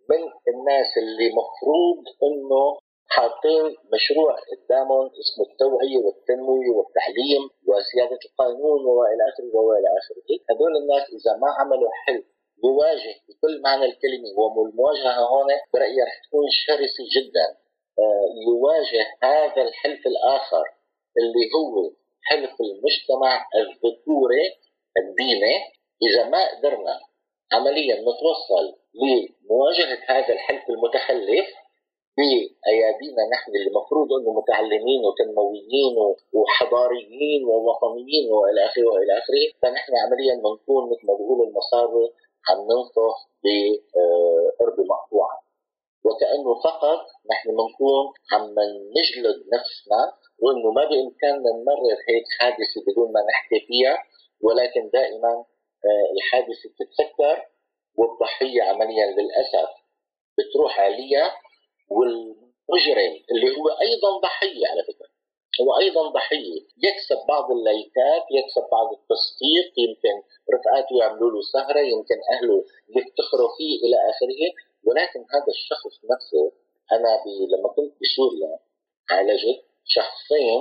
من 0.10 0.22
الناس 0.54 0.90
اللي 0.98 1.28
مفروض 1.40 2.00
إنه 2.24 2.78
حاطين 3.08 3.66
مشروع 3.94 4.36
قدامهم 4.52 5.06
اسمه 5.22 5.46
التوعية 5.52 5.98
والتنمية 6.06 6.70
والتعليم 6.78 7.44
وسياده 7.68 8.20
القانون 8.28 8.86
وإلى 8.86 9.24
آخره 9.30 9.60
وإلى 9.68 9.90
آخره، 10.00 10.30
هذول 10.50 10.78
الناس 10.82 11.04
إذا 11.18 11.38
ما 11.42 11.50
عملوا 11.60 11.90
حلف 12.06 12.26
يواجه 12.64 13.16
بكل 13.30 13.62
معنى 13.62 13.86
الكلمة 13.86 14.30
والمواجهه 14.38 15.20
هون 15.20 15.48
برأيي 15.74 16.02
رح 16.08 16.22
تكون 16.28 16.46
شرسة 16.50 17.04
جدا 17.16 17.48
آه، 18.00 18.28
يواجه 18.48 19.06
هذا 19.24 19.62
الحلف 19.62 20.08
الآخر 20.08 20.64
اللي 21.18 21.46
هو 21.56 21.92
حلف 22.24 22.52
المجتمع 22.62 23.48
الذكوري 23.56 24.46
الديني 24.98 25.56
إذا 26.02 26.30
ما 26.30 26.58
قدرنا 26.58 27.00
عمليا 27.52 27.96
نتوصل 27.96 28.66
لمواجهة 28.94 30.00
هذا 30.08 30.34
الحلف 30.34 30.70
المتخلف 30.70 31.48
بايادينا 32.18 33.24
نحن 33.34 33.52
اللي 33.56 33.68
المفروض 33.70 34.14
أنه 34.14 34.34
متعلمين 34.34 35.02
وتنمويين 35.06 35.96
وحضاريين 36.34 37.46
ووطنيين 37.46 38.32
وإلى 38.32 38.66
آخره 38.66 38.88
وإلى 38.94 39.18
آخره 39.18 39.46
فنحن 39.62 39.92
عمليا 40.04 40.36
بنكون 40.36 40.84
مثل 40.92 41.08
ما 41.08 41.14
بيقولوا 41.14 41.46
المصاري 41.46 42.10
عم 42.50 42.58
ننفخ 42.72 43.16
بأرض 43.44 44.80
مقطوعة. 44.80 45.44
وكأنه 46.06 46.62
فقط 46.64 47.00
نحن 47.32 47.50
بنكون 47.50 48.06
عم 48.34 48.56
نجلد 48.98 49.38
نفسنا 49.56 50.02
وإنه 50.40 50.72
ما 50.72 50.86
بإمكاننا 50.86 51.50
نمرر 51.58 51.98
هيك 52.10 52.26
حادثة 52.40 52.82
بدون 52.88 53.12
ما 53.12 53.22
نحكي 53.30 53.60
فيها 53.68 53.98
ولكن 54.42 54.90
دائما 54.94 55.46
آه، 55.86 56.08
الحادثة 56.16 56.70
بتتسكر 56.70 57.46
والضحية 57.98 58.62
عمليا 58.64 59.06
للأسف 59.06 59.70
بتروح 60.38 60.80
عليها 60.80 61.36
والمجرم 61.90 63.14
اللي 63.32 63.58
هو 63.58 63.68
أيضا 63.70 64.20
ضحية 64.24 64.68
على 64.72 64.84
فكرة. 64.84 65.03
هو 65.62 65.70
أيضا 65.84 66.10
ضحية. 66.10 66.62
يكسب 66.88 67.20
بعض 67.30 67.52
اللايكات 67.52 68.24
يكسب 68.38 68.66
بعض 68.72 68.88
التصديق 68.98 69.68
يمكن 69.84 70.16
رفقاته 70.54 70.94
يعملوا 71.02 71.32
له 71.32 71.42
سهرة 71.54 71.80
يمكن 71.80 72.18
أهله 72.34 72.58
يفتخروا 72.96 73.50
فيه 73.58 73.74
إلى 73.86 73.98
آخره. 74.12 74.42
ولكن 74.88 75.20
هذا 75.20 75.52
الشخص 75.58 75.94
نفسه 76.14 76.52
أنا 76.92 77.12
لما 77.54 77.70
كنت 77.76 77.94
بسوريا 78.02 78.60
عالجت 79.10 79.62
شخصين 79.86 80.60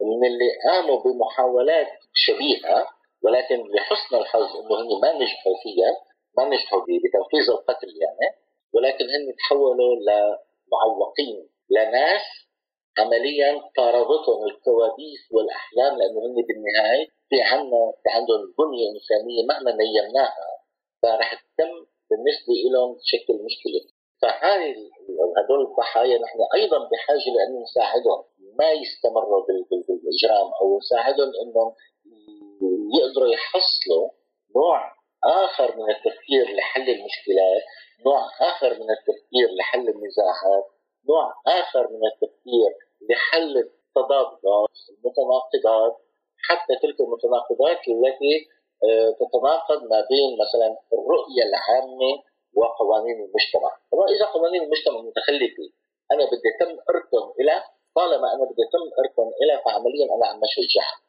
من 0.00 0.26
اللي 0.26 0.50
قاموا 0.66 1.02
بمحاولات 1.02 1.88
شبيهة 2.14 2.86
ولكن 3.22 3.56
لحسن 3.74 4.16
الحظ 4.16 4.56
إنه 4.56 4.80
هن 4.80 5.00
ما 5.02 5.12
نجحوا 5.12 5.56
فيها 5.62 5.92
ما 6.38 6.44
نجحوا 6.44 6.80
بتنفيذ 6.80 7.50
القتل 7.50 7.88
يعني 7.88 8.36
ولكن 8.72 9.04
هن 9.04 9.34
تحولوا 9.38 9.96
لمعوقين 9.96 11.48
لناس 11.70 12.22
عمليا 12.98 13.60
طاردتهم 13.76 14.40
الكوابيس 14.50 15.22
والأحلام 15.32 15.98
لأنه 15.98 16.18
هن 16.26 16.36
بالنهاية 16.48 17.06
في 17.28 17.42
عنا 17.42 17.92
في 18.02 18.08
عندهم 18.16 18.54
بنية 18.58 18.86
إنسانية 18.94 19.42
مهما 19.48 19.70
نيمناها 19.82 20.50
فرح 21.02 21.34
تتم 21.34 21.72
بالنسبة 22.10 22.54
لهم 22.72 22.96
تشكل 22.98 23.34
مشكلة. 23.46 23.82
فهاي 24.22 24.74
هدول 25.38 25.60
الضحايا 25.66 26.18
نحن 26.18 26.38
أيضا 26.54 26.78
بحاجة 26.78 27.28
لأن 27.36 27.62
نساعدهم. 27.62 28.24
ما 28.58 28.70
يستمروا 28.70 29.46
بالإجرام 29.46 30.48
أو 30.60 30.78
نساعدهم 30.78 31.30
إنهم 31.42 31.74
يقدروا 32.98 33.28
يحصلوا 33.28 34.08
نوع 34.56 34.92
آخر 35.24 35.76
من 35.76 35.90
التفكير 35.90 36.56
لحل 36.56 36.90
المشكلات، 36.90 37.62
نوع 38.06 38.28
آخر 38.40 38.70
من 38.74 38.90
التفكير 38.90 39.48
لحل 39.58 39.88
النزاعات، 39.88 40.66
نوع 41.08 41.34
آخر 41.46 41.88
من 41.90 42.00
التفكير 42.12 42.70
لحل 43.10 43.56
التضادات 43.58 44.70
المتناقضات 44.90 45.96
حتى 46.48 46.74
تلك 46.82 47.00
المتناقضات 47.00 47.78
التي 47.88 48.34
آه، 48.84 49.10
تتناقض 49.20 49.82
ما 49.82 50.00
بين 50.10 50.30
مثلا 50.42 50.68
الرؤية 50.92 51.42
العامة 51.50 52.22
وقوانين 52.54 53.16
المجتمع، 53.16 53.70
واذا 53.92 54.24
قوانين 54.24 54.62
المجتمع 54.62 55.00
متخلفة 55.00 55.66
أنا 56.12 56.24
بدي 56.24 56.50
تم 56.60 56.70
إركن 56.90 57.24
إلى 57.40 57.62
طالما 57.96 58.34
أنا 58.34 58.44
بدي 58.44 58.64
تم 58.72 58.84
إركن 59.00 59.28
إلى 59.42 59.62
فعمليا 59.64 60.06
أنا 60.14 60.26
عم 60.26 60.40
اشجعها. 60.44 61.00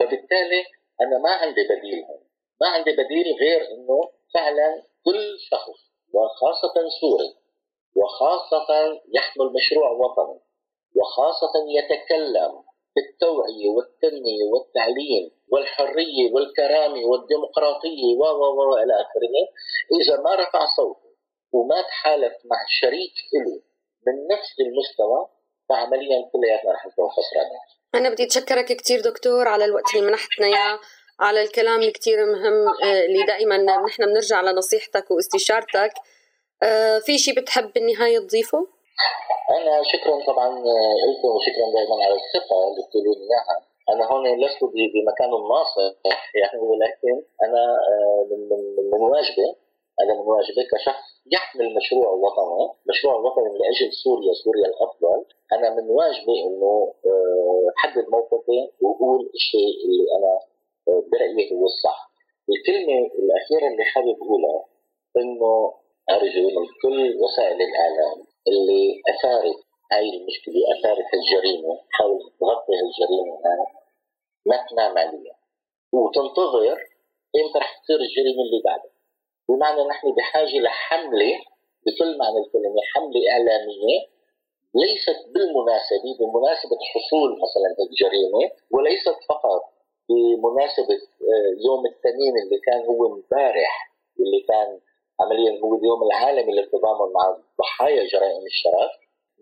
فبالتالي 0.00 0.64
أنا 1.00 1.18
ما 1.18 1.30
عندي 1.30 1.62
بديل 1.70 2.04
هون، 2.04 2.22
ما 2.60 2.68
عندي 2.68 2.92
بديل 2.92 3.26
غير 3.40 3.60
إنه 3.72 4.10
فعلا 4.34 4.82
كل 5.04 5.36
شخص 5.50 5.80
وخاصة 6.14 6.74
سوري 7.00 7.43
وخاصة 7.94 8.68
يحمل 9.14 9.52
مشروع 9.58 9.90
وطني 9.90 10.40
وخاصة 10.96 11.54
يتكلم 11.78 12.52
بالتوعية 12.96 13.68
والتنمية 13.76 14.44
والتعليم 14.52 15.30
والحرية 15.52 16.32
والكرامة 16.32 17.00
والديمقراطية 17.10 18.08
و 18.20 18.22
و 18.40 18.70
و 18.70 18.76
إلى 18.82 18.94
آخره 19.04 19.36
إذا 20.00 20.22
ما 20.22 20.34
رفع 20.34 20.66
صوته 20.76 21.10
وما 21.52 21.82
تحالف 21.82 22.32
مع 22.44 22.58
شريك 22.68 23.14
له 23.34 23.62
من 24.06 24.26
نفس 24.32 24.54
المستوى 24.60 25.28
فعمليا 25.68 26.30
كلياتنا 26.32 26.72
رح 26.72 26.86
نكون 26.86 27.08
خسرانين. 27.10 27.60
أنا 27.94 28.10
بدي 28.10 28.24
أتشكرك 28.24 28.64
كثير 28.64 29.00
دكتور 29.00 29.48
على 29.48 29.64
الوقت 29.64 29.94
اللي 29.94 30.06
منحتنا 30.06 30.46
إياه 30.46 30.78
على 31.20 31.42
الكلام 31.42 31.82
الكثير 31.82 32.26
مهم 32.26 32.68
آه، 32.84 33.04
اللي 33.04 33.24
دائما 33.26 33.56
نحن 33.56 34.06
بنرجع 34.06 34.40
لنصيحتك 34.40 35.10
واستشارتك 35.10 35.92
آه، 36.62 36.98
في 36.98 37.18
شيء 37.18 37.40
بتحب 37.40 37.72
بالنهاية 37.72 38.18
تضيفه؟ 38.18 38.66
أنا 39.50 39.82
شكرا 39.92 40.26
طبعا 40.26 40.48
لكم 41.08 41.28
وشكرا 41.36 41.66
دائما 41.74 42.04
على 42.04 42.14
الثقة 42.14 42.56
اللي 42.68 42.82
بتقولوا 42.88 43.14
لي 43.14 43.20
إياها 43.20 43.56
أنا 43.92 44.04
هون 44.12 44.44
لست 44.44 44.60
بمكان 44.94 45.30
ناصح 45.30 45.94
يعني 46.40 46.58
ولكن 46.58 47.14
أنا 47.44 47.62
آه، 47.90 48.26
من 48.30 48.40
من 48.50 48.90
من 48.92 49.00
واجبي 49.00 49.48
أنا 50.00 50.14
من 50.14 50.26
واجبي 50.26 50.62
كشخص 50.72 51.04
يحمل 51.32 51.74
مشروع 51.74 52.08
وطني، 52.08 52.72
مشروع 52.88 53.14
وطني 53.14 53.58
أجل 53.70 53.92
سوريا، 54.04 54.32
سوريا 54.44 54.66
الأفضل، 54.66 55.24
أنا 55.52 55.70
من 55.70 55.90
واجبي 55.90 56.36
إنه 56.46 56.94
آه، 57.06 57.68
حدد 57.76 58.04
موقفي 58.08 58.70
وأقول 58.80 59.30
الشيء 59.34 59.74
اللي 59.84 60.06
أنا 60.18 60.32
برأيي 61.12 61.52
هو 61.52 61.64
الصح. 61.64 62.10
الكلمة 62.48 62.98
الأخيرة 63.20 63.66
اللي 63.72 63.84
حابب 63.84 64.16
أقولها 64.22 64.64
إنه 65.16 65.74
أرجو 66.10 66.60
من 66.60 66.66
كل 66.82 67.16
وسائل 67.22 67.58
الإعلام 67.62 68.26
اللي 68.48 69.02
أثارت 69.08 69.56
هاي 69.92 70.08
المشكلة 70.16 70.60
أثارت 70.78 71.06
الجريمة 71.14 71.80
حاول 71.90 72.20
تغطي 72.40 72.72
هالجريمة 72.80 73.34
هاي 73.44 73.66
ما 74.46 74.66
تنام 74.70 74.98
عليها. 74.98 75.36
وتنتظر 75.92 76.78
إمتى 77.36 77.58
رح 77.58 77.80
تصير 77.82 78.00
الجريمة 78.00 78.42
اللي 78.42 78.62
بعدها. 78.64 78.92
بمعنى 79.48 79.88
نحن 79.88 80.14
بحاجة 80.14 80.58
لحملة 80.58 81.32
بكل 81.86 82.18
معنى 82.18 82.38
الكلمة 82.38 82.80
حملة 82.94 83.20
إعلامية 83.32 83.98
ليست 84.74 85.18
بالمناسبة 85.34 86.08
بمناسبة 86.18 86.78
حصول 86.92 87.30
مثلا 87.44 87.86
الجريمة 87.86 88.50
وليست 88.70 89.16
فقط 89.28 89.62
بمناسبة 90.08 90.94
آه، 91.30 91.50
يوم 91.66 91.86
التنين 91.86 92.34
اللي 92.42 92.58
كان 92.66 92.80
هو 92.86 93.06
امبارح 93.06 93.92
اللي 94.20 94.40
كان 94.48 94.80
عمليا 95.20 95.60
هو 95.64 95.74
اليوم 95.74 96.02
العالمي 96.02 96.52
للتضامن 96.52 97.12
مع 97.12 97.36
ضحايا 97.60 98.02
جرائم 98.12 98.44
الشرف. 98.52 98.92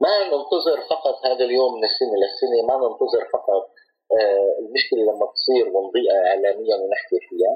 ما 0.00 0.24
ننتظر 0.24 0.80
فقط 0.90 1.16
هذا 1.26 1.44
اليوم 1.44 1.74
من 1.74 1.84
السنة 1.84 2.14
للسنة 2.22 2.58
ما 2.68 2.76
ننتظر 2.84 3.22
فقط 3.32 3.64
آه، 4.20 4.58
المشكلة 4.62 5.02
لما 5.02 5.26
تصير 5.34 5.76
ونضيئها 5.76 6.26
اعلاميا 6.26 6.76
ونحكي 6.76 7.18
فيها. 7.28 7.54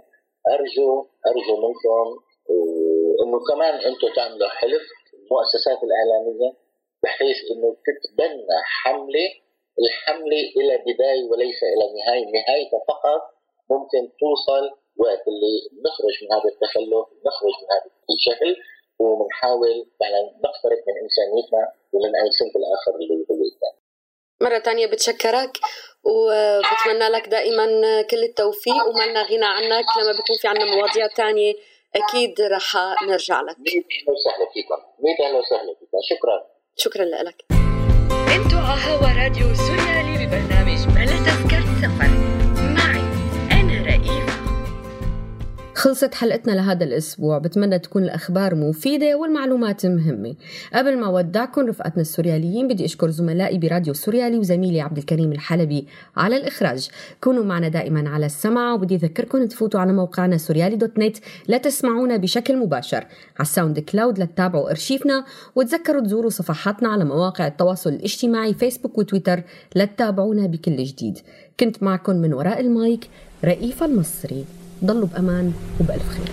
أرجو 0.54 1.06
أرجو 1.26 1.56
منكم 1.66 2.06
انه 3.22 3.38
كمان 3.50 3.74
أنتم 3.74 4.08
تعملوا 4.16 4.48
حلف 4.48 4.82
المؤسسات 5.14 5.78
الإعلامية 5.86 6.50
بحيث 7.02 7.36
إنه 7.50 7.76
تتبنى 7.86 8.58
حملة 8.64 9.28
الحملة 9.82 10.42
إلى 10.56 10.78
بداية 10.86 11.24
وليس 11.30 11.60
إلى 11.62 11.84
نهاية، 11.98 12.24
نهايتها 12.24 12.80
فقط 12.88 13.22
ممكن 13.70 14.02
توصل 14.20 14.64
وقت 15.02 15.24
اللي 15.30 15.54
نخرج 15.86 16.14
من 16.22 16.28
هذا 16.34 16.48
التخلف 16.54 17.06
نخرج 17.28 17.54
من 17.60 17.68
هذا 17.74 17.88
الجهل 18.12 18.52
وبنحاول 18.98 19.74
فعلا 20.00 20.20
نقترب 20.44 20.80
من 20.88 20.94
إنسانيتنا 21.04 21.64
ومن 21.92 22.12
اي 22.20 22.30
صنف 22.38 22.54
الآخر 22.56 22.92
اللي 23.00 23.14
هو 23.30 23.36
مرة 24.40 24.58
تانية 24.58 24.86
بتشكرك 24.86 25.58
وبتمنى 26.04 27.08
لك 27.08 27.28
دائما 27.28 27.66
كل 28.02 28.22
التوفيق 28.24 28.88
وما 28.88 29.22
غنى 29.22 29.44
عنك. 29.44 29.84
لما 29.98 30.12
بيكون 30.12 30.36
في 30.40 30.48
عنا 30.48 30.64
مواضيع 30.64 31.06
تانية 31.06 31.54
أكيد 31.96 32.40
رح 32.40 32.76
نرجع 33.02 33.40
لك. 33.40 33.58
ميت 33.58 33.86
أهلا 33.92 34.12
وسهلا 34.12 34.46
فيكم. 34.54 34.74
ميت 34.98 35.20
أهلا 35.20 35.38
وسهلا 35.38 35.74
فيكم. 35.74 35.98
شكرا. 36.10 36.46
شكرا 36.76 37.04
لك. 37.04 37.44
أنتوا 38.36 38.58
هوا 38.58 39.24
راديو 39.24 39.54
سوريالي 39.54 39.95
خلصت 45.86 46.14
حلقتنا 46.14 46.52
لهذا 46.52 46.84
الأسبوع. 46.84 47.38
بتمنى 47.38 47.78
تكون 47.78 48.02
الأخبار 48.04 48.54
مفيدة 48.54 49.16
والمعلومات 49.16 49.86
مهمة. 49.86 50.34
قبل 50.74 50.98
ما 50.98 51.08
ودعكم 51.08 51.66
رفقاتنا 51.66 52.00
السورياليين 52.02 52.68
بدي 52.68 52.84
أشكر 52.84 53.10
زملائي 53.10 53.58
براديو 53.58 53.94
سوريالي 53.94 54.38
وزميلي 54.38 54.80
عبد 54.80 54.98
الكريم 54.98 55.32
الحلبي 55.32 55.86
على 56.16 56.36
الإخراج. 56.36 56.88
كونوا 57.20 57.44
معنا 57.44 57.68
دائما 57.68 58.08
على 58.08 58.26
السمع 58.26 58.72
وبدي 58.72 58.94
أذكركم 58.94 59.46
تفوتوا 59.46 59.80
على 59.80 59.92
موقعنا 59.92 60.36
سوريالي 60.36 60.76
دوت 60.76 60.98
نت 60.98 61.16
لتسمعونا 61.48 62.16
بشكل 62.16 62.56
مباشر. 62.56 63.04
على 63.38 63.40
ال 63.40 63.78
SoundCloud 63.78 64.18
لتتابعوا 64.18 64.70
أرشيفنا 64.70 65.24
وتذكروا 65.54 66.00
تزوروا 66.00 66.30
صفحاتنا 66.30 66.88
على 66.88 67.04
مواقع 67.04 67.46
التواصل 67.46 67.90
الاجتماعي 67.90 68.54
فيسبوك 68.54 68.98
وتويتر 68.98 69.42
لتتابعونا 69.76 70.46
بكل 70.46 70.84
جديد. 70.84 71.18
كنت 71.60 71.82
معكم 71.82 72.16
من 72.16 72.34
وراء 72.34 72.60
المايك 72.60 73.08
رئيفة 73.44 73.86
المصري. 73.86 74.44
ضلوا 74.84 75.06
بأمان 75.06 75.52
وبألف 75.80 76.08
خير. 76.08 76.30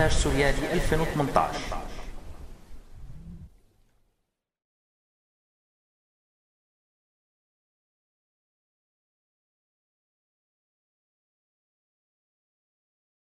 13 0.00 0.20
سوريالي 0.20 0.72
2018 0.72 1.69